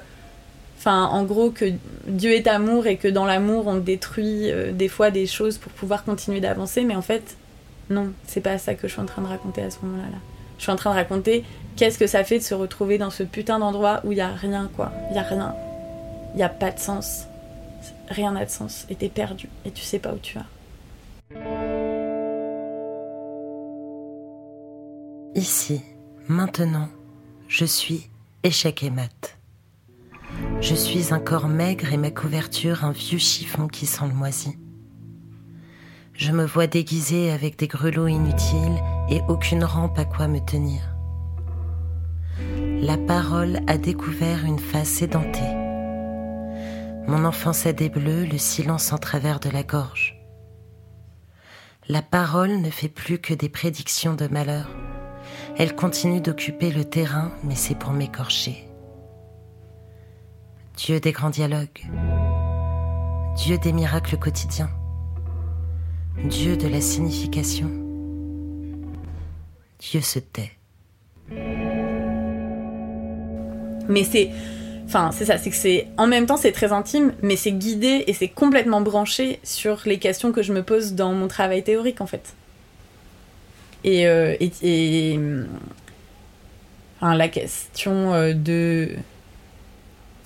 enfin, 0.87 1.07
en 1.07 1.25
gros, 1.25 1.51
que 1.51 1.72
Dieu 2.07 2.31
est 2.33 2.46
amour 2.46 2.87
et 2.87 2.96
que 2.96 3.09
dans 3.09 3.25
l'amour, 3.25 3.66
on 3.66 3.77
détruit 3.77 4.51
des 4.72 4.88
fois 4.88 5.11
des 5.11 5.27
choses 5.27 5.59
pour 5.59 5.72
pouvoir 5.72 6.05
continuer 6.05 6.40
d'avancer. 6.40 6.85
Mais 6.85 6.94
en 6.94 7.03
fait, 7.03 7.37
non, 7.90 8.12
c'est 8.27 8.40
pas 8.40 8.59
ça 8.59 8.75
que 8.75 8.87
je 8.87 8.92
suis 8.92 9.03
en 9.03 9.07
train 9.07 9.22
de 9.22 9.27
raconter 9.27 9.62
à 9.62 9.70
ce 9.70 9.79
moment-là. 9.83 10.09
Là. 10.11 10.18
Je 10.59 10.62
suis 10.62 10.72
en 10.72 10.77
train 10.77 10.90
de 10.90 10.96
raconter 10.96 11.44
qu'est-ce 11.77 11.99
que 11.99 12.07
ça 12.07 12.22
fait 12.25 12.38
de 12.38 12.44
se 12.44 12.55
retrouver 12.55 12.99
dans 12.99 13.11
ce 13.11 13.25
putain 13.25 13.59
d'endroit 13.59 14.01
où 14.05 14.12
il 14.12 14.18
y 14.18 14.20
a 14.20 14.29
rien, 14.29 14.70
quoi. 14.77 14.92
Il 15.11 15.16
y 15.16 15.18
a 15.18 15.22
rien. 15.22 15.55
Il 16.35 16.40
y 16.40 16.44
a 16.44 16.49
pas 16.49 16.70
de 16.70 16.79
sens. 16.79 17.25
Rien 18.09 18.33
n'a 18.33 18.44
de 18.44 18.51
sens. 18.51 18.87
Et 18.88 18.94
t'es 18.94 19.09
perdu. 19.09 19.49
Et 19.64 19.72
tu 19.72 19.83
sais 19.83 19.99
pas 19.99 20.12
où 20.12 20.18
tu 20.18 20.38
vas. 20.38 20.46
Ici, 25.35 25.83
maintenant, 26.29 26.88
je 27.49 27.64
suis 27.64 28.09
échec 28.42 28.83
et 28.83 28.90
mat. 28.90 29.37
Je 30.61 30.75
suis 30.75 31.12
un 31.12 31.21
corps 31.21 31.49
maigre 31.49 31.92
et 31.92 31.97
ma 31.97 32.11
couverture 32.11 32.85
un 32.85 32.92
vieux 32.92 33.19
chiffon 33.19 33.69
qui 33.69 33.87
sent 33.87 34.07
le 34.09 34.14
moisi. 34.14 34.59
Je 36.14 36.33
me 36.33 36.45
vois 36.45 36.66
déguisée 36.66 37.31
avec 37.31 37.59
des 37.59 37.69
grelots 37.69 38.07
inutiles 38.07 38.83
et 39.11 39.21
aucune 39.29 39.64
rampe 39.64 39.99
à 39.99 40.05
quoi 40.05 40.29
me 40.29 40.40
tenir. 40.40 40.81
La 42.81 42.97
parole 42.97 43.61
a 43.66 43.79
découvert 43.79 44.45
une 44.45 44.59
face 44.59 45.03
édentée. 45.03 45.55
Mon 47.07 47.25
enfance 47.25 47.66
a 47.66 47.73
des 47.73 47.88
bleus, 47.88 48.25
le 48.25 48.38
silence 48.38 48.92
en 48.92 48.99
travers 48.99 49.40
de 49.40 49.51
la 49.51 49.62
gorge. 49.62 50.19
La 51.88 52.03
parole 52.03 52.61
ne 52.61 52.71
fait 52.71 52.88
plus 52.88 53.19
que 53.19 53.35
des 53.35 53.49
prédictions 53.49 54.14
de 54.14 54.27
malheur 54.27 54.69
elle 55.59 55.75
continue 55.75 56.21
d'occuper 56.21 56.71
le 56.71 56.85
terrain, 56.85 57.33
mais 57.42 57.55
c'est 57.55 57.75
pour 57.75 57.92
m'écorcher. 57.92 58.65
Dieu 60.77 61.01
des 61.01 61.12
grands 61.12 61.31
dialogues. 61.31 61.87
Dieu 63.37 63.57
des 63.57 63.73
miracles 63.73 64.19
quotidiens. 64.19 64.71
Dieu 66.25 66.57
de 66.57 66.69
la 66.69 66.83
signification. 66.83 67.71
Dieu 69.79 70.03
se 70.03 70.19
tait. 70.19 70.53
Mais 73.89 74.05
c'est. 74.05 74.31
Enfin, 74.85 75.11
c'est 75.12 75.25
ça, 75.25 75.39
c'est 75.39 75.51
que 75.51 75.57
c'est. 75.57 75.89
En 75.97 76.07
même 76.07 76.27
temps, 76.27 76.37
c'est 76.37 76.53
très 76.53 76.73
intime, 76.73 77.15
mais 77.23 77.37
c'est 77.37 77.53
guidé 77.53 78.05
et 78.07 78.12
c'est 78.12 78.29
complètement 78.29 78.83
branché 78.83 79.41
sur 79.45 79.81
les 79.87 79.99
questions 79.99 80.31
que 80.31 80.43
je 80.43 80.53
me 80.53 80.62
pose 80.62 80.93
dans 80.93 81.15
mon 81.15 81.27
travail 81.27 81.65
théorique, 81.65 82.03
en 82.03 82.07
fait. 82.07 82.35
Et, 83.83 84.07
euh, 84.07 84.37
enfin, 87.01 87.15
la 87.15 87.29
question 87.29 88.12
euh, 88.12 88.35
de. 88.35 88.91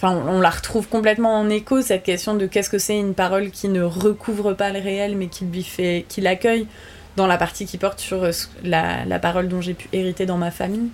On 0.03 0.41
la 0.41 0.51
retrouve 0.51 0.89
complètement 0.89 1.39
en 1.39 1.51
écho, 1.51 1.83
cette 1.83 2.03
question 2.03 2.35
de 2.35 2.47
qu'est-ce 2.47 2.71
que 2.71 2.79
c'est 2.79 2.99
une 2.99 3.15
parole 3.15 3.51
qui 3.51 3.69
ne 3.69 3.83
recouvre 3.83 4.55
pas 4.55 4.71
le 4.71 4.79
réel, 4.79 5.17
mais 5.17 5.29
qui 5.29 5.45
lui 5.45 5.63
fait. 5.63 6.07
qui 6.09 6.21
l'accueille, 6.21 6.67
dans 7.17 7.27
la 7.27 7.37
partie 7.37 7.67
qui 7.67 7.77
porte 7.77 8.01
sur 8.01 8.25
euh, 8.25 8.33
la, 8.65 9.19
parole 9.19 9.49
dont 9.49 9.61
j'ai 9.61 9.75
pu 9.75 9.89
hériter 9.93 10.25
dans 10.27 10.39
ma 10.39 10.51
famille. 10.51 10.91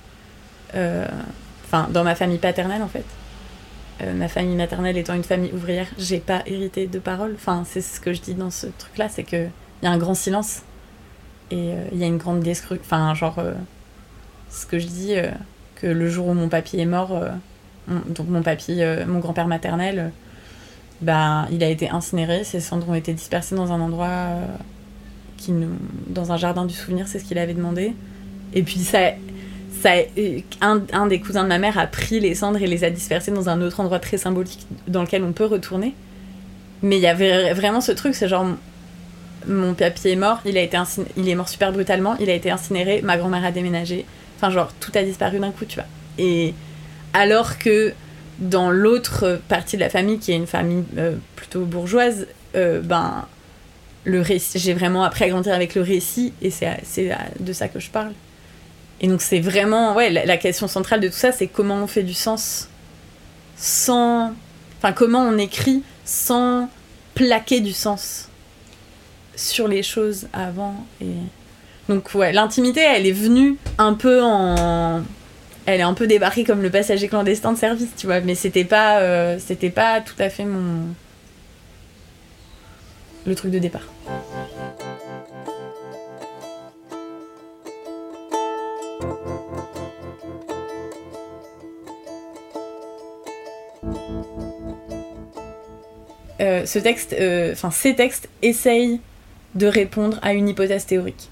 Enfin, 0.75 1.89
dans 1.91 2.05
ma 2.05 2.15
famille 2.15 2.39
paternelle, 2.39 2.83
en 2.83 2.89
fait. 2.89 3.05
ma 4.05 4.29
famille 4.29 4.57
maternelle 4.57 4.97
étant 4.99 5.15
une 5.15 5.25
famille 5.25 5.53
ouvrière, 5.53 5.87
j'ai 5.99 6.19
pas 6.19 6.43
hérité 6.47 6.87
de 6.87 6.99
parole. 6.99 7.35
Enfin, 7.35 7.63
c'est 7.65 7.81
ce 7.81 8.01
que 8.01 8.13
je 8.13 8.21
dis 8.21 8.35
dans 8.35 8.51
ce 8.51 8.67
truc-là, 8.67 9.09
c'est 9.09 9.25
qu'il 9.25 9.51
y 9.83 9.87
a 9.87 9.91
un 9.91 9.99
grand 9.99 10.15
silence 10.15 10.63
et 11.51 11.73
euh, 11.73 11.89
il 11.93 11.99
y 11.99 12.05
a 12.05 12.07
une 12.07 12.19
grande 12.19 12.41
destruction. 12.41 12.83
Enfin, 12.85 13.15
genre, 13.15 13.39
euh, 13.39 13.55
ce 14.51 14.67
que 14.67 14.79
je 14.79 14.87
dis, 14.87 15.17
euh, 15.17 15.31
que 15.77 15.87
le 15.87 16.09
jour 16.09 16.29
où 16.29 16.35
mon 16.35 16.49
papy 16.49 16.81
est 16.81 16.87
mort, 16.87 17.21
donc 17.89 18.29
mon 18.29 18.43
papy, 18.43 18.81
mon 19.07 19.19
grand-père 19.19 19.47
maternel, 19.47 20.13
bah, 21.01 21.47
il 21.53 21.63
a 21.63 21.69
été 21.69 21.91
incinéré, 21.91 22.45
ses 22.45 22.61
cendres 22.61 22.89
ont 22.89 22.95
été 22.95 23.13
dispersées 23.13 23.55
dans 23.55 23.73
un 23.73 23.81
endroit 23.81 24.29
qui 25.37 25.53
nous, 25.53 25.77
dans 26.09 26.33
un 26.33 26.37
jardin 26.37 26.65
du 26.65 26.75
souvenir, 26.75 27.07
c'est 27.09 27.19
ce 27.19 27.25
qu'il 27.25 27.39
avait 27.39 27.55
demandé. 27.55 27.95
Et 28.55 28.63
puis 28.63 28.79
ça, 28.81 29.11
ça, 29.83 29.91
un, 30.61 30.83
un, 30.93 31.07
des 31.07 31.21
cousins 31.21 31.43
de 31.43 31.49
ma 31.49 31.59
mère 31.59 31.79
a 31.79 31.87
pris 31.87 32.21
les 32.21 32.35
cendres 32.35 32.61
et 32.61 32.67
les 32.67 32.85
a 32.85 32.91
dispersées 32.91 33.31
dans 33.31 33.49
un 33.49 33.61
autre 33.61 33.81
endroit 33.81 33.99
très 33.99 34.19
symbolique 34.19 34.67
dans 34.89 35.03
lequel 35.03 35.23
on 35.23 35.33
peut 35.33 35.45
retourner. 35.45 35.95
Mais 36.83 36.97
il 36.97 37.03
y 37.03 37.07
avait 37.07 37.53
vraiment 37.53 37.81
ce 37.81 37.93
truc, 37.93 38.15
c'est 38.15 38.29
genre 38.29 38.47
mon 39.47 39.75
papier 39.75 40.13
est 40.13 40.17
mort, 40.17 40.41
il, 40.45 40.59
a 40.59 40.63
été 40.63 40.79
il 41.17 41.29
est 41.29 41.35
mort 41.35 41.49
super 41.49 41.73
brutalement, 41.73 42.17
il 42.19 42.31
a 42.31 42.35
été 42.35 42.51
incinéré, 42.51 43.01
ma 43.03 43.17
grand-mère 43.17 43.45
a 43.45 43.53
déménagé. 43.53 44.05
Enfin, 44.37 44.51
genre, 44.51 44.73
tout 44.81 44.93
a 44.95 45.03
disparu 45.03 45.39
d'un 45.39 45.51
coup, 45.51 45.65
tu 45.65 45.77
vois. 45.77 45.87
Et 46.19 46.53
alors 47.17 47.59
que 47.59 47.95
dans 48.39 48.71
l'autre 48.71 49.41
partie 49.49 49.77
de 49.77 49.81
la 49.81 49.89
famille, 49.89 50.19
qui 50.19 50.33
est 50.33 50.37
une 50.37 50.47
famille 50.47 50.85
euh, 50.99 51.17
plutôt 51.35 51.65
bourgeoise, 51.65 52.27
euh, 52.55 52.81
ben, 52.83 53.27
le 54.05 54.21
récit, 54.21 54.59
j'ai 54.59 54.75
vraiment 54.75 55.03
appris 55.03 55.25
à 55.25 55.29
grandir 55.31 55.55
avec 55.55 55.75
le 55.75 55.83
récit, 55.83 56.35
et 56.43 56.51
c'est 56.51 56.69
de 57.41 57.53
ça 57.53 57.69
que 57.69 57.81
je 57.81 57.91
parle. 57.91 58.13
Et 59.01 59.09
donc, 59.09 59.23
c'est 59.23 59.41
vraiment, 59.41 59.95
ouais, 59.95 60.11
la, 60.11 60.37
question 60.37 60.69
centrale 60.69 61.01
de 61.01 61.09
tout 61.09 61.15
ça, 61.15 61.33
c'est 61.33 61.47
comment 61.47 61.77
on 61.83 61.87
fait 61.87 62.03
du 62.03 62.15
sens 62.15 62.69
sans. 63.57 64.35
Enfin, 64.79 64.93
comment 64.93 65.21
on 65.21 65.39
écrit 65.39 65.83
sans 66.05 66.69
plaquer 67.15 67.61
du 67.61 67.73
sens 67.73 68.29
sur 69.35 69.69
les 69.69 69.83
choses 69.83 70.29
avant. 70.35 70.75
Et... 71.01 71.07
Donc 71.89 72.15
ouais, 72.15 72.33
l'intimité, 72.33 72.81
elle 72.81 73.07
est 73.07 73.13
venue 73.13 73.57
un 73.79 73.95
peu 73.95 74.23
en... 74.23 75.03
Elle 75.67 75.81
est 75.81 75.83
un 75.85 75.95
peu 75.95 76.07
débarquée 76.07 76.45
comme 76.45 76.63
le 76.63 76.71
passager 76.71 77.09
clandestin 77.09 77.53
de 77.53 77.59
service, 77.59 77.91
tu 77.97 78.07
vois. 78.07 78.21
Mais 78.21 78.37
c'était 78.37 78.65
pas, 78.65 79.01
euh, 79.01 79.39
c'était 79.39 79.71
pas 79.71 80.01
tout 80.01 80.15
à 80.21 80.31
fait 80.31 80.45
mon... 80.45 80.95
Le 83.27 83.35
truc 83.35 83.51
de 83.51 83.59
départ. 83.59 83.83
Euh, 96.41 96.65
ce 96.67 96.79
texte, 96.79 97.17
euh, 97.19 97.53
enfin 97.53 97.73
ces 97.73 97.97
textes 97.97 98.29
essayent 98.43 99.01
de 99.57 99.67
répondre 99.67 100.19
à 100.23 100.33
une 100.33 100.49
hypothèse 100.49 100.87
théorique. 100.87 101.31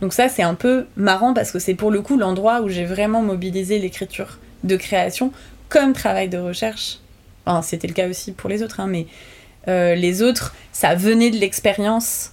Donc 0.00 0.12
ça, 0.12 0.28
c'est 0.28 0.42
un 0.42 0.54
peu 0.54 0.86
marrant 0.96 1.34
parce 1.34 1.50
que 1.50 1.58
c'est 1.58 1.74
pour 1.74 1.90
le 1.90 2.00
coup 2.00 2.16
l'endroit 2.16 2.62
où 2.62 2.68
j'ai 2.68 2.84
vraiment 2.84 3.22
mobilisé 3.22 3.78
l'écriture 3.78 4.38
de 4.64 4.76
création 4.76 5.32
comme 5.68 5.92
travail 5.92 6.28
de 6.28 6.38
recherche. 6.38 6.98
Enfin, 7.46 7.62
c'était 7.62 7.88
le 7.88 7.94
cas 7.94 8.08
aussi 8.08 8.32
pour 8.32 8.48
les 8.50 8.62
autres, 8.62 8.80
hein, 8.80 8.86
mais 8.86 9.06
Euh, 9.68 9.94
les 9.94 10.22
autres, 10.22 10.54
ça 10.72 10.94
venait 10.94 11.30
de 11.30 11.36
l'expérience. 11.36 12.30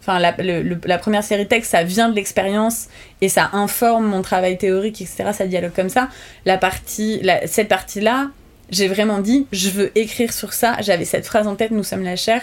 Enfin, 0.00 0.18
la, 0.18 0.98
première 0.98 1.24
série 1.24 1.46
texte, 1.46 1.72
ça 1.72 1.82
vient 1.82 2.08
de 2.08 2.14
l'expérience 2.14 2.88
et 3.20 3.28
ça 3.28 3.50
informe 3.52 4.06
mon 4.06 4.22
travail 4.22 4.56
théorique, 4.56 5.02
etc. 5.02 5.30
Ça 5.32 5.46
dialogue 5.46 5.72
comme 5.74 5.90
ça. 5.90 6.08
La 6.46 6.56
partie, 6.56 7.20
cette 7.46 7.68
partie-là, 7.68 8.30
j'ai 8.70 8.88
vraiment 8.88 9.18
dit, 9.18 9.46
je 9.52 9.70
veux 9.70 9.98
écrire 9.98 10.32
sur 10.32 10.52
ça. 10.52 10.76
J'avais 10.80 11.04
cette 11.04 11.26
phrase 11.26 11.46
en 11.46 11.56
tête, 11.56 11.72
nous 11.72 11.82
sommes 11.82 12.04
la 12.04 12.16
chair. 12.16 12.40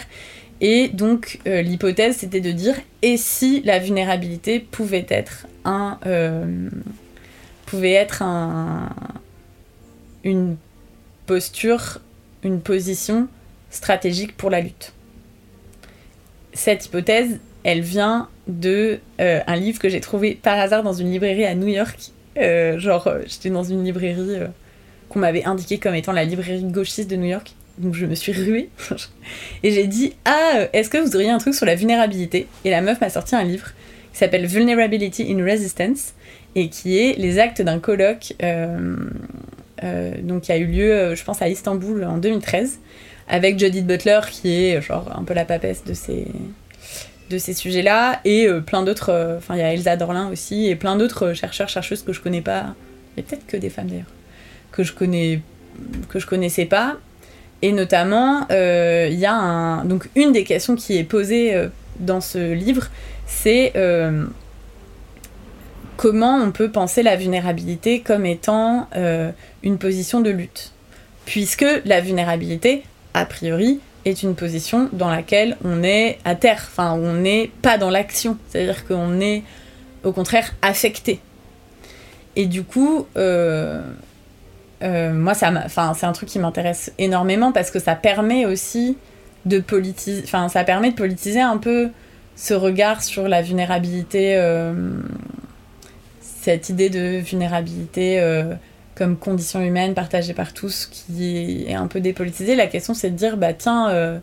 Et 0.60 0.88
donc, 0.88 1.38
euh, 1.46 1.60
l'hypothèse, 1.62 2.16
c'était 2.16 2.40
de 2.40 2.50
dire, 2.50 2.76
et 3.02 3.16
si 3.16 3.60
la 3.62 3.78
vulnérabilité 3.78 4.60
pouvait 4.60 5.06
être 5.08 5.46
un, 5.64 5.98
euh, 6.06 6.70
pouvait 7.66 7.92
être 7.92 8.22
un, 8.22 8.88
une 10.24 10.56
posture, 11.26 11.98
une 12.42 12.60
position 12.60 13.28
stratégique 13.70 14.36
pour 14.36 14.48
la 14.48 14.60
lutte. 14.60 14.92
Cette 16.54 16.86
hypothèse, 16.86 17.38
elle 17.64 17.82
vient 17.82 18.28
de 18.46 18.98
euh, 19.20 19.40
un 19.46 19.56
livre 19.56 19.78
que 19.78 19.90
j'ai 19.90 20.00
trouvé 20.00 20.38
par 20.40 20.58
hasard 20.58 20.82
dans 20.82 20.94
une 20.94 21.10
librairie 21.10 21.44
à 21.44 21.54
New 21.54 21.68
York. 21.68 22.12
Genre, 22.36 23.08
j'étais 23.26 23.48
dans 23.48 23.64
une 23.64 23.82
librairie 23.82 24.40
qu'on 25.08 25.18
m'avait 25.18 25.44
indiquée 25.44 25.78
comme 25.78 25.94
étant 25.94 26.12
la 26.12 26.24
librairie 26.24 26.64
gauchiste 26.64 27.10
de 27.10 27.16
New 27.16 27.28
York. 27.28 27.55
Donc 27.78 27.94
je 27.94 28.06
me 28.06 28.14
suis 28.14 28.32
ruée. 28.32 28.70
Et 29.62 29.70
j'ai 29.70 29.86
dit 29.86 30.14
Ah, 30.24 30.66
est-ce 30.72 30.88
que 30.90 30.98
vous 30.98 31.14
auriez 31.14 31.30
un 31.30 31.38
truc 31.38 31.54
sur 31.54 31.66
la 31.66 31.74
vulnérabilité? 31.74 32.46
Et 32.64 32.70
la 32.70 32.80
meuf 32.80 33.00
m'a 33.00 33.10
sorti 33.10 33.34
un 33.34 33.44
livre 33.44 33.68
qui 34.12 34.18
s'appelle 34.18 34.46
Vulnerability 34.46 35.30
in 35.30 35.44
Resistance 35.44 36.14
et 36.54 36.68
qui 36.68 36.98
est 36.98 37.18
les 37.18 37.38
actes 37.38 37.60
d'un 37.60 37.78
colloque 37.78 38.34
euh, 38.42 38.96
euh, 39.84 40.40
qui 40.40 40.52
a 40.52 40.56
eu 40.56 40.66
lieu, 40.66 40.90
euh, 40.90 41.14
je 41.14 41.22
pense, 41.22 41.42
à 41.42 41.48
Istanbul 41.48 42.04
en 42.04 42.16
2013 42.16 42.78
avec 43.28 43.58
Judith 43.58 43.86
Butler 43.86 44.20
qui 44.30 44.64
est 44.64 44.80
genre 44.80 45.12
un 45.14 45.24
peu 45.24 45.34
la 45.34 45.44
papesse 45.44 45.84
de 45.84 45.94
ces 45.94 46.26
de 47.28 47.38
ces 47.38 47.54
sujets-là 47.54 48.20
et 48.24 48.46
plein 48.64 48.84
d'autres 48.84 49.34
enfin 49.36 49.56
il 49.56 49.58
y 49.58 49.62
a 49.62 49.74
Elsa 49.74 49.96
Dorlin 49.96 50.30
aussi 50.30 50.68
et 50.68 50.76
plein 50.76 50.94
d'autres 50.94 51.32
chercheurs 51.32 51.68
chercheuses 51.68 52.02
que 52.02 52.12
je 52.12 52.20
connais 52.20 52.40
pas. 52.40 52.58
A 52.58 52.74
peut-être 53.16 53.46
que 53.46 53.56
des 53.56 53.68
femmes 53.68 53.88
d'ailleurs 53.88 54.06
que 54.70 54.82
que 56.08 56.18
je 56.20 56.26
connaissais 56.26 56.66
pas 56.66 56.98
et 57.62 57.72
notamment 57.72 58.46
euh, 58.50 59.08
il 59.10 59.18
y 59.18 59.26
a 59.26 59.34
un 59.34 59.84
donc 59.84 60.08
une 60.14 60.32
des 60.32 60.44
questions 60.44 60.76
qui 60.76 60.98
est 60.98 61.04
posée 61.04 61.54
euh, 61.54 61.68
dans 61.98 62.20
ce 62.20 62.52
livre 62.52 62.88
c'est 63.26 63.72
euh, 63.76 64.26
comment 65.96 66.36
on 66.36 66.52
peut 66.52 66.70
penser 66.70 67.02
la 67.02 67.16
vulnérabilité 67.16 68.00
comme 68.00 68.26
étant 68.26 68.88
une 69.62 69.78
position 69.78 70.20
de 70.20 70.30
lutte. 70.30 70.72
Puisque 71.24 71.64
la 71.86 72.00
vulnérabilité 72.02 72.84
a 73.14 73.24
priori 73.24 73.80
est 74.04 74.22
une 74.22 74.36
position 74.36 74.88
dans 74.92 75.08
laquelle 75.08 75.56
on 75.64 75.82
est 75.82 76.18
à 76.24 76.34
terre, 76.36 76.62
enfin 76.70 76.92
on 76.92 77.14
n'est 77.14 77.50
pas 77.62 77.78
dans 77.78 77.90
l'action, 77.90 78.36
c'est-à-dire 78.48 78.86
qu'on 78.86 79.20
est 79.20 79.42
au 80.04 80.12
contraire 80.12 80.54
affecté. 80.62 81.18
Et 82.36 82.44
du 82.44 82.62
coup, 82.62 83.06
euh, 84.82 85.12
moi 85.12 85.34
ça, 85.34 85.52
enfin 85.64 85.94
c'est 85.94 86.06
un 86.06 86.12
truc 86.12 86.28
qui 86.28 86.38
m'intéresse 86.38 86.92
énormément 86.98 87.52
parce 87.52 87.70
que 87.70 87.78
ça 87.78 87.94
permet 87.94 88.44
aussi 88.44 88.98
de 89.46 89.58
politiser, 89.58 90.22
enfin 90.24 90.48
ça 90.48 90.64
permet 90.64 90.90
de 90.90 90.96
politiser 90.96 91.40
un 91.40 91.56
peu 91.56 91.90
ce 92.34 92.52
regard 92.52 93.02
sur 93.02 93.28
la 93.28 93.40
vulnérabilité, 93.40 94.36
euh, 94.36 94.90
cette 96.20 96.68
idée 96.68 96.90
de 96.90 97.18
vulnérabilité. 97.18 98.20
euh, 98.20 98.54
comme 98.94 99.18
condition 99.18 99.60
humaine 99.60 99.92
partagée 99.92 100.32
par 100.32 100.54
tous 100.54 100.86
qui 100.86 101.66
est 101.68 101.74
un 101.74 101.86
peu 101.86 102.00
dépolitisée. 102.00 102.56
La 102.56 102.66
question 102.66 102.94
c'est 102.94 103.10
de 103.10 103.14
dire 103.14 103.36
bah 103.36 103.52
tiens 103.52 104.20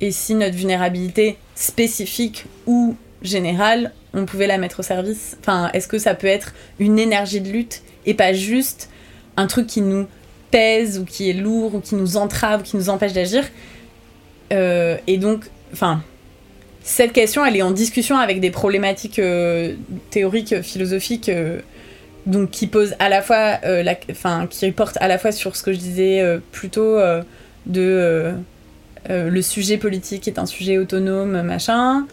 et 0.00 0.10
si 0.10 0.34
notre 0.34 0.56
vulnérabilité 0.56 1.36
spécifique 1.54 2.46
ou 2.66 2.96
générale 3.20 3.92
on 4.14 4.24
pouvait 4.24 4.46
la 4.46 4.56
mettre 4.56 4.80
au 4.80 4.82
service? 4.82 5.36
Enfin 5.40 5.70
est-ce 5.74 5.86
que 5.86 5.98
ça 5.98 6.14
peut 6.14 6.28
être 6.28 6.54
une 6.78 6.98
énergie 6.98 7.42
de 7.42 7.50
lutte 7.50 7.82
et 8.06 8.14
pas 8.14 8.32
juste 8.32 8.88
un 9.36 9.46
truc 9.46 9.66
qui 9.66 9.80
nous 9.80 10.06
pèse 10.50 10.98
ou 10.98 11.04
qui 11.04 11.30
est 11.30 11.34
lourd 11.34 11.76
ou 11.76 11.80
qui 11.80 11.94
nous 11.94 12.16
entrave 12.16 12.60
ou 12.60 12.62
qui 12.64 12.76
nous 12.76 12.88
empêche 12.88 13.12
d'agir. 13.12 13.44
Euh, 14.52 14.96
Et 15.06 15.18
donc 15.18 15.44
enfin 15.72 16.02
cette 16.82 17.12
question 17.12 17.44
elle 17.44 17.56
est 17.56 17.62
en 17.62 17.70
discussion 17.70 18.16
avec 18.16 18.40
des 18.40 18.50
problématiques 18.50 19.18
euh, 19.18 19.74
théoriques 20.10 20.62
philosophiques 20.62 21.28
euh, 21.28 21.60
donc 22.26 22.50
qui 22.50 22.66
pose 22.66 22.94
à 22.98 23.08
la 23.08 23.22
fois 23.22 23.58
la, 23.62 23.94
qui 23.94 24.70
porte 24.72 24.98
à 25.00 25.08
la 25.08 25.18
fois 25.18 25.32
sur 25.32 25.56
ce 25.56 25.62
que 25.62 25.72
je 25.72 25.78
disais 25.78 26.22
plutôt 26.52 26.98
de 27.66 28.34
le 29.08 29.42
sujet 29.42 29.78
politique 29.78 30.28
est 30.28 30.38
un 30.38 30.44
sujet 30.44 30.76
autonome 30.76 31.40
machin 31.40 32.06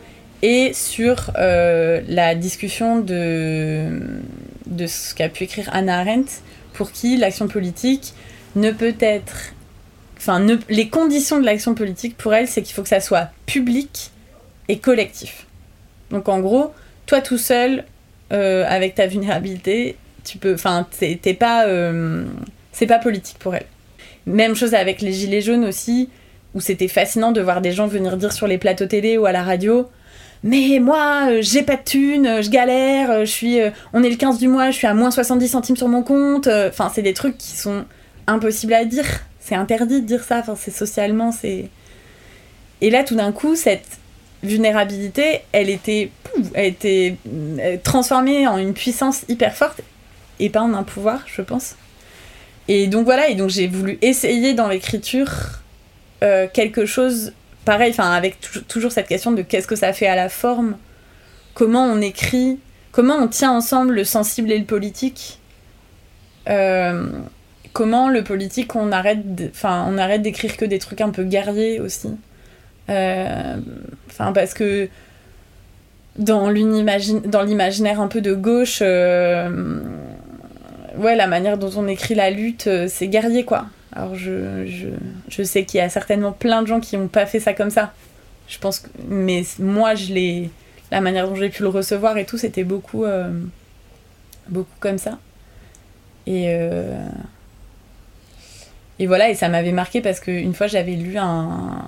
et 0.43 0.71
sur 0.73 1.32
la 1.36 2.36
discussion 2.36 2.99
de 3.01 3.99
de 4.65 4.88
ce 4.88 5.13
qu'a 5.13 5.27
pu 5.27 5.43
écrire 5.43 5.69
Hannah 5.73 5.99
Arendt 5.99 6.41
pour 6.77 6.91
qui 6.91 7.17
l'action 7.17 7.47
politique 7.47 8.13
ne 8.55 8.71
peut 8.71 8.95
être 8.99 9.53
enfin 10.17 10.45
les 10.69 10.89
conditions 10.89 11.39
de 11.39 11.45
l'action 11.45 11.75
politique 11.75 12.17
pour 12.17 12.33
elle 12.33 12.47
c'est 12.47 12.61
qu'il 12.61 12.73
faut 12.73 12.83
que 12.83 12.89
ça 12.89 13.01
soit 13.01 13.29
public 13.45 14.11
et 14.67 14.79
collectif 14.79 15.45
donc 16.11 16.29
en 16.29 16.39
gros 16.39 16.73
toi 17.05 17.21
tout 17.21 17.37
seul 17.37 17.83
euh, 18.33 18.65
avec 18.67 18.95
ta 18.95 19.07
vulnérabilité, 19.07 19.95
tu 20.25 20.37
peux, 20.37 20.53
enfin, 20.53 20.85
t'es 20.99 21.17
t'es 21.21 21.33
pas, 21.33 21.65
euh, 21.65 22.25
c'est 22.73 22.85
pas 22.85 22.99
politique 22.99 23.37
pour 23.39 23.55
elle. 23.55 23.65
Même 24.25 24.53
chose 24.53 24.73
avec 24.73 25.01
les 25.01 25.13
gilets 25.13 25.41
jaunes 25.41 25.63
aussi, 25.63 26.09
où 26.53 26.59
c'était 26.59 26.89
fascinant 26.89 27.31
de 27.31 27.39
voir 27.39 27.61
des 27.61 27.71
gens 27.71 27.87
venir 27.87 28.17
dire 28.17 28.33
sur 28.33 28.45
les 28.45 28.57
plateaux 28.57 28.85
télé 28.85 29.17
ou 29.17 29.25
à 29.25 29.31
la 29.31 29.43
radio. 29.43 29.89
Mais 30.43 30.80
moi, 30.80 31.30
euh, 31.30 31.39
j'ai 31.41 31.63
pas 31.63 31.76
de 31.76 31.84
thunes, 31.84 32.28
euh, 32.28 32.41
je 32.41 32.50
galère, 32.50 33.10
euh, 33.12 33.26
je 33.26 33.32
suis, 33.32 33.60
on 33.93 34.04
est 34.04 34.10
le 34.10 34.15
15 34.15 34.38
du 34.38 34.47
mois, 34.47 34.69
je 34.71 34.78
suis 34.78 34.88
à 34.88 34.93
moins 34.93 35.12
70 35.12 35.47
centimes 35.47 35.78
sur 35.78 35.88
mon 35.88 36.04
compte. 36.04 36.47
Enfin, 36.47 36.91
c'est 36.93 37.02
des 37.02 37.13
trucs 37.13 37.38
qui 37.38 37.58
sont 37.58 37.86
impossibles 38.28 38.73
à 38.73 38.86
dire. 38.86 39.06
C'est 39.39 39.56
interdit 39.56 40.02
de 40.02 40.06
dire 40.06 40.23
ça. 40.23 40.39
Enfin, 40.39 40.56
c'est 40.58 40.71
socialement, 40.71 41.32
c'est. 41.32 41.69
Et 42.82 42.89
là, 42.89 43.04
tout 43.04 43.15
d'un 43.15 43.32
coup, 43.32 43.56
cette 43.56 43.88
vulnérabilité, 44.43 45.41
elle 45.52 45.69
était, 45.69 46.12
elle 46.54 46.67
était 46.67 47.15
transformée 47.84 48.47
en 48.47 48.58
une 48.58 48.73
puissance 48.73 49.23
hyper 49.30 49.56
forte 49.56 49.82
et 50.39 50.50
pas 50.50 50.62
en 50.62 50.73
un 50.76 50.84
pouvoir, 50.84 51.21
je 51.26 51.41
pense. 51.41 51.76
Et 52.67 52.86
donc 52.86 53.06
voilà, 53.06 53.30
et 53.30 53.36
donc 53.36 53.50
j'ai 53.50 53.65
voulu 53.65 53.97
essayer 54.04 54.54
dans 54.54 54.67
l'écriture 54.67 55.32
quelque 56.19 56.86
chose 56.86 57.34
pareil, 57.67 57.91
enfin 57.91 58.12
avec 58.12 58.39
tou- 58.39 58.62
toujours 58.62 58.91
cette 58.91 59.08
question 59.08 59.32
de 59.32 59.41
qu'est-ce 59.43 59.67
que 59.67 59.75
ça 59.75 59.93
fait 59.93 60.08
à 60.08 60.15
la 60.15 60.30
forme, 60.30 60.77
comment 61.53 61.86
on 61.86 62.01
écrit, 62.01 62.60
comment 62.91 63.15
on 63.15 63.27
tient 63.27 63.51
ensemble 63.51 63.93
le 63.93 64.03
sensible 64.03 64.51
et 64.51 64.58
le 64.58 64.65
politique? 64.65 65.39
Euh, 66.49 67.08
comment 67.73 68.10
le 68.10 68.23
politique 68.23 68.75
on 68.75 68.91
arrête 68.93 69.36
d'écrire 70.21 70.56
que 70.56 70.65
des 70.65 70.80
trucs 70.80 71.01
un 71.01 71.10
peu 71.10 71.23
guerriers 71.23 71.80
aussi? 71.82 72.10
Euh, 72.89 73.58
parce 74.17 74.53
que 74.53 74.88
dans 76.17 76.49
l'imaginaire 76.49 77.99
un 77.99 78.08
peu 78.08 78.21
de 78.21 78.34
gauche 78.34 78.80
euh, 78.82 79.82
la 80.97 81.27
manière 81.27 81.58
dont 81.58 81.71
on 81.75 81.86
écrit 81.88 82.15
la 82.15 82.30
lutte 82.32 82.69
c'est 82.88 83.08
guerrier 83.08 83.43
quoi 83.43 83.65
alors 83.97 84.13
je, 84.13 84.67
je, 85.27 85.43
sais 85.43 85.65
qu'il 85.65 85.79
y 85.79 85.81
a 85.81 85.89
certainement 85.89 86.31
plein 86.31 86.62
de 86.62 86.67
gens 86.67 86.79
qui 86.79 86.95
n'ont 86.97 87.07
pas 87.07 87.25
fait 87.25 87.39
ça 87.39 87.55
comme 87.55 87.71
ça. 87.71 87.93
Je 88.47 88.60
pense 88.60 88.79
que 88.79 88.89
mais 89.07 89.43
moi 89.57 89.95
je 89.95 90.13
l'ai 90.13 90.51
la 90.91 91.01
manière 91.01 91.27
dont 91.27 91.33
j'ai 91.33 91.49
pu 91.49 91.63
le 91.63 91.69
recevoir 91.69 92.15
et 92.19 92.25
tout 92.25 92.38
c'était 92.38 92.63
beaucoup 92.63 93.05
euh, 93.05 93.31
beaucoup 94.49 94.75
comme 94.79 94.99
ça. 94.99 95.17
Et 96.27 96.49
euh, 96.49 97.07
et 98.99 99.07
voilà 99.07 99.31
et 99.31 99.33
ça 99.33 99.49
m'avait 99.49 99.71
marqué 99.71 99.99
parce 100.01 100.19
qu'une 100.19 100.53
fois 100.53 100.67
j'avais 100.67 100.93
lu 100.93 101.17
un 101.17 101.83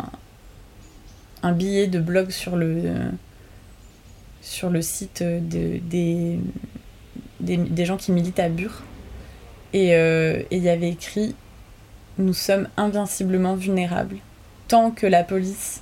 un 1.44 1.52
billet 1.52 1.86
de 1.86 2.00
blog 2.00 2.32
sur 2.32 2.56
le 2.56 2.82
sur 4.42 4.72
le 4.72 4.82
site 4.82 5.22
de, 5.22 5.80
des, 7.40 7.86
gens 7.86 7.98
qui 7.98 8.12
militent 8.12 8.40
à 8.40 8.50
Bure. 8.50 8.82
Et 9.74 9.94
euh, 9.94 10.42
et 10.50 10.58
il 10.58 10.64
y 10.64 10.70
avait 10.70 10.90
écrit 10.90 11.36
nous 12.20 12.34
sommes 12.34 12.68
invinciblement 12.78 13.56
vulnérables. 13.56 14.18
Tant 14.68 14.92
que 14.92 15.08
la 15.08 15.24
police 15.24 15.82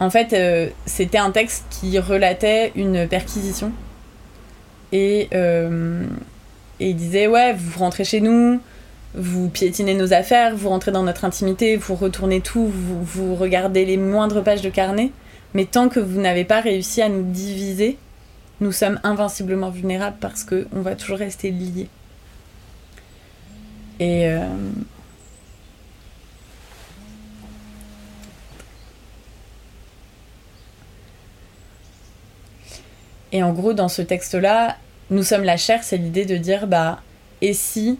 en 0.00 0.10
fait 0.10 0.32
euh, 0.32 0.68
c'était 0.86 1.18
un 1.18 1.30
texte 1.30 1.64
qui 1.70 1.98
relatait 1.98 2.72
une 2.74 3.06
perquisition. 3.06 3.72
Et 4.92 5.28
euh, 5.34 6.04
et 6.80 6.90
il 6.90 6.96
disait 6.96 7.26
ouais 7.26 7.52
vous 7.52 7.78
rentrez 7.78 8.04
chez 8.04 8.20
nous 8.20 8.60
vous 9.14 9.48
piétinez 9.48 9.94
nos 9.94 10.12
affaires, 10.12 10.56
vous 10.56 10.68
rentrez 10.68 10.90
dans 10.90 11.04
notre 11.04 11.24
intimité, 11.24 11.76
vous 11.76 11.94
retournez 11.94 12.40
tout, 12.40 12.66
vous, 12.66 13.02
vous 13.04 13.34
regardez 13.36 13.84
les 13.84 13.96
moindres 13.96 14.42
pages 14.42 14.62
de 14.62 14.70
carnet, 14.70 15.12
mais 15.54 15.66
tant 15.66 15.88
que 15.88 16.00
vous 16.00 16.20
n'avez 16.20 16.44
pas 16.44 16.60
réussi 16.60 17.00
à 17.00 17.08
nous 17.08 17.22
diviser, 17.22 17.96
nous 18.60 18.72
sommes 18.72 18.98
invinciblement 19.04 19.70
vulnérables 19.70 20.16
parce 20.20 20.42
que 20.42 20.66
on 20.74 20.80
va 20.80 20.96
toujours 20.96 21.18
rester 21.18 21.50
liés. 21.50 21.88
Et, 24.00 24.26
euh, 24.26 24.48
Et 33.34 33.42
en 33.42 33.52
gros, 33.52 33.72
dans 33.72 33.88
ce 33.88 34.00
texte-là, 34.00 34.76
nous 35.10 35.24
sommes 35.24 35.42
la 35.42 35.56
chair, 35.56 35.82
c'est 35.82 35.96
l'idée 35.96 36.24
de 36.24 36.36
dire, 36.36 36.68
bah, 36.68 37.00
et 37.42 37.52
si, 37.52 37.98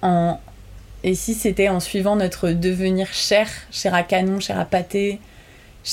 en, 0.00 0.38
et 1.02 1.16
si 1.16 1.34
c'était 1.34 1.68
en 1.68 1.80
suivant 1.80 2.14
notre 2.14 2.50
devenir 2.50 3.12
chair, 3.12 3.48
chair 3.72 3.94
à 3.94 4.04
canon, 4.04 4.38
chair 4.38 4.60
à 4.60 4.64
pâté, 4.64 5.18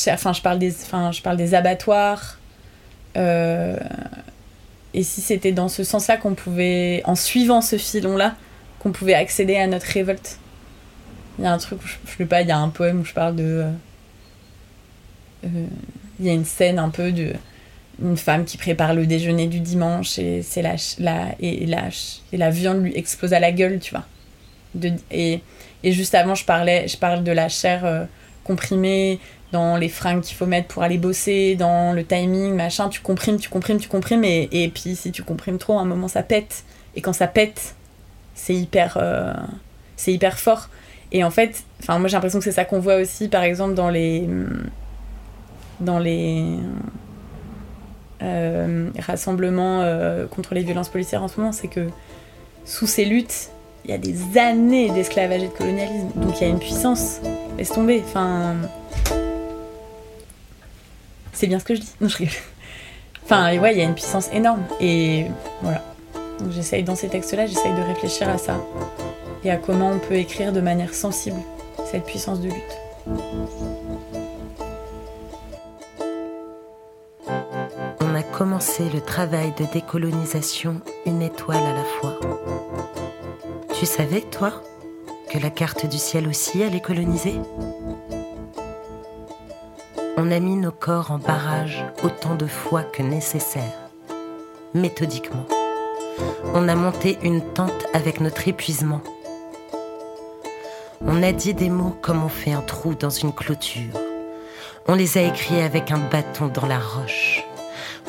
enfin, 0.10 0.32
je 0.32 0.44
parle 0.44 0.60
des, 0.60 0.72
enfin, 0.84 1.12
je 1.12 1.24
parle 1.24 1.38
des 1.38 1.56
abattoirs, 1.56 2.38
euh, 3.18 3.80
et 4.94 5.02
si 5.02 5.22
c'était 5.22 5.52
dans 5.52 5.68
ce 5.68 5.84
sens-là 5.84 6.18
qu'on 6.18 6.36
pouvait, 6.36 7.02
en 7.06 7.16
suivant 7.16 7.62
ce 7.62 7.80
filon-là, 7.80 8.36
qu'on 8.78 8.92
pouvait 8.92 9.16
accéder 9.16 9.56
à 9.56 9.66
notre 9.66 9.88
révolte. 9.88 10.38
Il 11.40 11.46
y 11.46 11.48
a 11.48 11.52
un 11.52 11.58
truc, 11.58 11.80
je, 11.84 11.96
je 12.12 12.18
sais 12.18 12.26
pas, 12.28 12.44
il 12.44 12.48
y 12.48 12.52
a 12.52 12.60
un 12.60 12.70
poème 12.70 13.00
où 13.00 13.06
je 13.06 13.14
parle 13.14 13.36
de. 13.36 13.44
Euh, 13.44 13.72
euh, 15.46 15.66
il 16.20 16.28
y 16.28 16.30
a 16.30 16.34
une 16.34 16.46
scène 16.46 16.78
un 16.78 16.90
peu 16.90 17.12
de 17.12 17.34
une 18.02 18.18
femme 18.18 18.46
qui 18.46 18.58
prépare 18.58 18.94
le 18.94 19.06
déjeuner 19.06 19.48
du 19.48 19.60
dimanche 19.60 20.18
et 20.18 20.42
c'est 20.42 20.62
la, 20.62 20.76
la, 21.00 21.36
et, 21.40 21.66
la, 21.66 21.90
et 22.32 22.38
la 22.38 22.50
viande 22.50 22.84
lui 22.84 22.98
explose 22.98 23.34
à 23.34 23.40
la 23.40 23.52
gueule, 23.52 23.80
tu 23.80 23.94
vois. 23.94 24.06
Et, 25.12 25.42
et 25.84 25.92
juste 25.92 26.16
avant, 26.16 26.36
je 26.36 26.46
parlais, 26.46 26.88
je 26.88 26.98
parle 26.98 27.24
de 27.24 27.32
la 27.32 27.50
chair 27.50 27.86
euh, 27.86 28.06
comprimée 28.44 29.20
dans 29.52 29.78
les 29.78 29.90
fringues 29.90 30.22
qu'il 30.22 30.36
faut 30.36 30.48
mettre 30.48 30.68
pour 30.68 30.82
aller 30.82 30.98
bosser, 30.98 31.56
dans 31.56 31.94
le 31.94 32.04
timing, 32.04 32.56
machin. 32.56 32.90
Tu 32.90 33.02
comprimes, 33.02 33.38
tu 33.38 33.50
comprimes, 33.50 33.80
tu 33.80 33.88
comprimes, 33.88 34.24
et, 34.24 34.72
puis 34.74 34.96
si 34.96 35.12
tu 35.12 35.22
comprimes 35.24 35.60
trop, 35.60 35.78
à 35.78 35.82
un 35.82 35.86
moment 35.86 36.08
ça 36.08 36.24
pète. 36.24 36.64
Et 36.96 37.02
quand 37.02 37.14
ça 37.14 37.28
pète, 37.28 37.76
c'est 38.34 38.56
hyper, 38.56 38.98
euh, 39.00 39.34
c'est 39.96 40.12
hyper 40.12 40.40
fort. 40.40 40.70
Et 41.12 41.24
en 41.24 41.30
fait, 41.30 41.64
moi 41.88 42.08
j'ai 42.08 42.14
l'impression 42.14 42.40
que 42.40 42.46
c'est 42.46 42.52
ça 42.52 42.66
qu'on 42.66 42.80
voit 42.80 42.96
aussi, 42.96 43.28
par 43.28 43.44
exemple 43.44 43.76
dans 43.76 43.92
les, 43.92 44.28
dans 45.80 46.00
les 46.00 46.58
euh, 48.24 48.90
rassemblements 49.00 49.82
euh, 49.82 50.28
contre 50.28 50.54
les 50.54 50.62
violences 50.62 50.90
policières 50.90 51.24
en 51.24 51.28
ce 51.28 51.40
moment, 51.40 51.52
c'est 51.52 51.68
que 51.68 51.88
sous 52.66 52.88
ces 52.88 53.06
luttes, 53.06 53.50
il 53.86 53.92
y 53.92 53.94
a 53.94 53.98
des 53.98 54.38
années 54.38 54.90
d'esclavage 54.90 55.44
et 55.44 55.48
de 55.48 55.54
colonialisme, 55.54 56.08
donc 56.16 56.40
il 56.40 56.44
y 56.44 56.46
a 56.46 56.50
une 56.50 56.60
puissance. 56.60 57.20
Laisse 57.58 57.72
tomber. 57.72 58.02
Enfin, 58.06 58.56
c'est 61.34 61.48
bien 61.48 61.60
ce 61.60 61.66
que 61.66 61.76
je 61.76 61.82
dis. 61.82 61.94
Je 62.02 62.18
rigole. 62.18 62.34
Enfin, 63.26 63.58
ouais, 63.58 63.74
il 63.74 63.78
y 63.78 63.82
a 63.82 63.86
une 63.86 63.96
puissance 63.96 64.30
énorme. 64.32 64.64
Et 64.80 65.26
voilà. 65.62 65.84
Donc 66.40 66.52
j'essaye 66.52 66.84
dans 66.84 66.96
ces 66.96 67.10
textes-là, 67.10 67.46
j'essaye 67.46 67.74
de 67.74 67.82
réfléchir 67.82 68.30
à 68.30 68.38
ça 68.38 68.58
et 69.44 69.52
à 69.52 69.58
comment 69.58 69.92
on 69.92 70.00
peut 70.00 70.16
écrire 70.16 70.52
de 70.52 70.62
manière 70.62 70.94
sensible 70.94 71.40
cette 71.92 72.06
puissance 72.06 72.40
de 72.42 72.48
lutte. 72.48 73.83
Commencé 78.34 78.90
le 78.90 79.00
travail 79.00 79.54
de 79.60 79.66
décolonisation 79.72 80.82
une 81.06 81.22
étoile 81.22 81.64
à 81.64 81.74
la 81.74 81.84
fois. 81.84 82.20
Tu 83.76 83.86
savais, 83.86 84.22
toi, 84.22 84.54
que 85.30 85.38
la 85.38 85.52
carte 85.52 85.86
du 85.86 86.00
ciel 86.00 86.28
aussi 86.28 86.64
allait 86.64 86.82
coloniser? 86.82 87.36
On 90.18 90.32
a 90.32 90.40
mis 90.40 90.56
nos 90.56 90.72
corps 90.72 91.12
en 91.12 91.20
barrage 91.20 91.86
autant 92.04 92.34
de 92.34 92.48
fois 92.48 92.82
que 92.82 93.04
nécessaire, 93.04 93.92
méthodiquement. 94.74 95.46
On 96.56 96.68
a 96.68 96.76
monté 96.76 97.20
une 97.22 97.42
tente 97.54 97.86
avec 97.94 98.20
notre 98.20 98.48
épuisement. 98.48 99.02
On 101.02 101.22
a 101.22 101.32
dit 101.32 101.54
des 101.54 101.70
mots 101.70 101.96
comme 102.02 102.24
on 102.24 102.30
fait 102.30 102.54
un 102.54 102.62
trou 102.62 102.96
dans 102.96 103.12
une 103.12 103.34
clôture. 103.34 103.94
On 104.88 104.96
les 104.96 105.20
a 105.20 105.22
écrits 105.22 105.62
avec 105.62 105.92
un 105.92 106.00
bâton 106.00 106.48
dans 106.48 106.66
la 106.66 106.80
roche. 106.80 107.43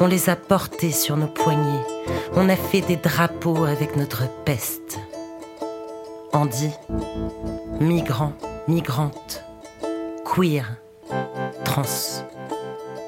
On 0.00 0.07
les 0.07 0.28
a 0.28 0.37
portés 0.37 0.90
sur 0.90 1.16
nos 1.16 1.28
poignets. 1.28 1.85
On 2.35 2.48
a 2.48 2.57
fait 2.57 2.80
des 2.80 2.96
drapeaux 2.96 3.64
avec 3.64 3.96
notre 3.96 4.28
peste. 4.44 4.98
Andy, 6.33 6.70
migrant, 7.80 8.33
migrante, 8.66 9.44
queer, 10.24 10.76
trans, 11.64 12.24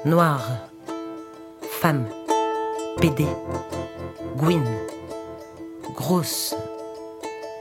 noir, 0.05 0.47
femme, 1.81 2.05
PD, 3.01 3.25
Gwyn, 4.37 4.63
grosse, 5.93 6.55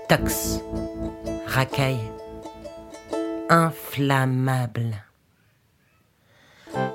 tox, 0.08 0.60
racaille, 1.46 2.12
inflammable. 3.48 5.05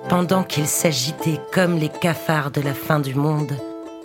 Pendant 0.09 0.43
qu'ils 0.43 0.67
s'agitaient 0.67 1.39
comme 1.53 1.77
les 1.77 1.89
cafards 1.89 2.51
de 2.51 2.61
la 2.61 2.73
fin 2.73 2.99
du 2.99 3.15
monde, 3.15 3.53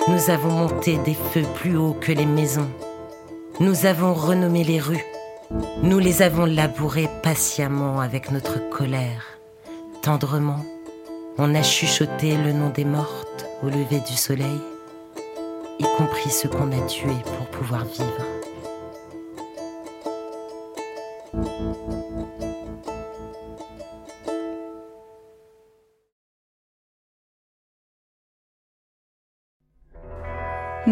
nous 0.09 0.31
avons 0.31 0.51
monté 0.51 0.99
des 0.99 1.15
feux 1.15 1.47
plus 1.55 1.77
hauts 1.77 1.97
que 2.01 2.13
les 2.13 2.27
maisons. 2.27 2.69
Nous 3.59 3.87
avons 3.87 4.15
renommé 4.15 4.63
les 4.63 4.81
rues. 4.81 5.05
Nous 5.83 5.99
les 5.99 6.23
avons 6.23 6.45
labourées 6.45 7.09
patiemment 7.23 8.01
avec 8.01 8.31
notre 8.31 8.69
colère. 8.71 9.25
Tendrement, 10.03 10.65
on 11.39 11.55
a 11.55 11.63
chuchoté 11.63 12.37
le 12.37 12.53
nom 12.53 12.71
des 12.71 12.85
mortes 12.85 13.47
au 13.63 13.67
lever 13.67 14.01
du 14.09 14.17
soleil, 14.17 14.61
y 15.79 15.85
compris 15.97 16.31
ceux 16.31 16.49
qu'on 16.49 16.71
a 16.73 16.87
tués 16.87 17.23
pour 17.25 17.47
pouvoir 17.47 17.85
vivre. 17.85 18.25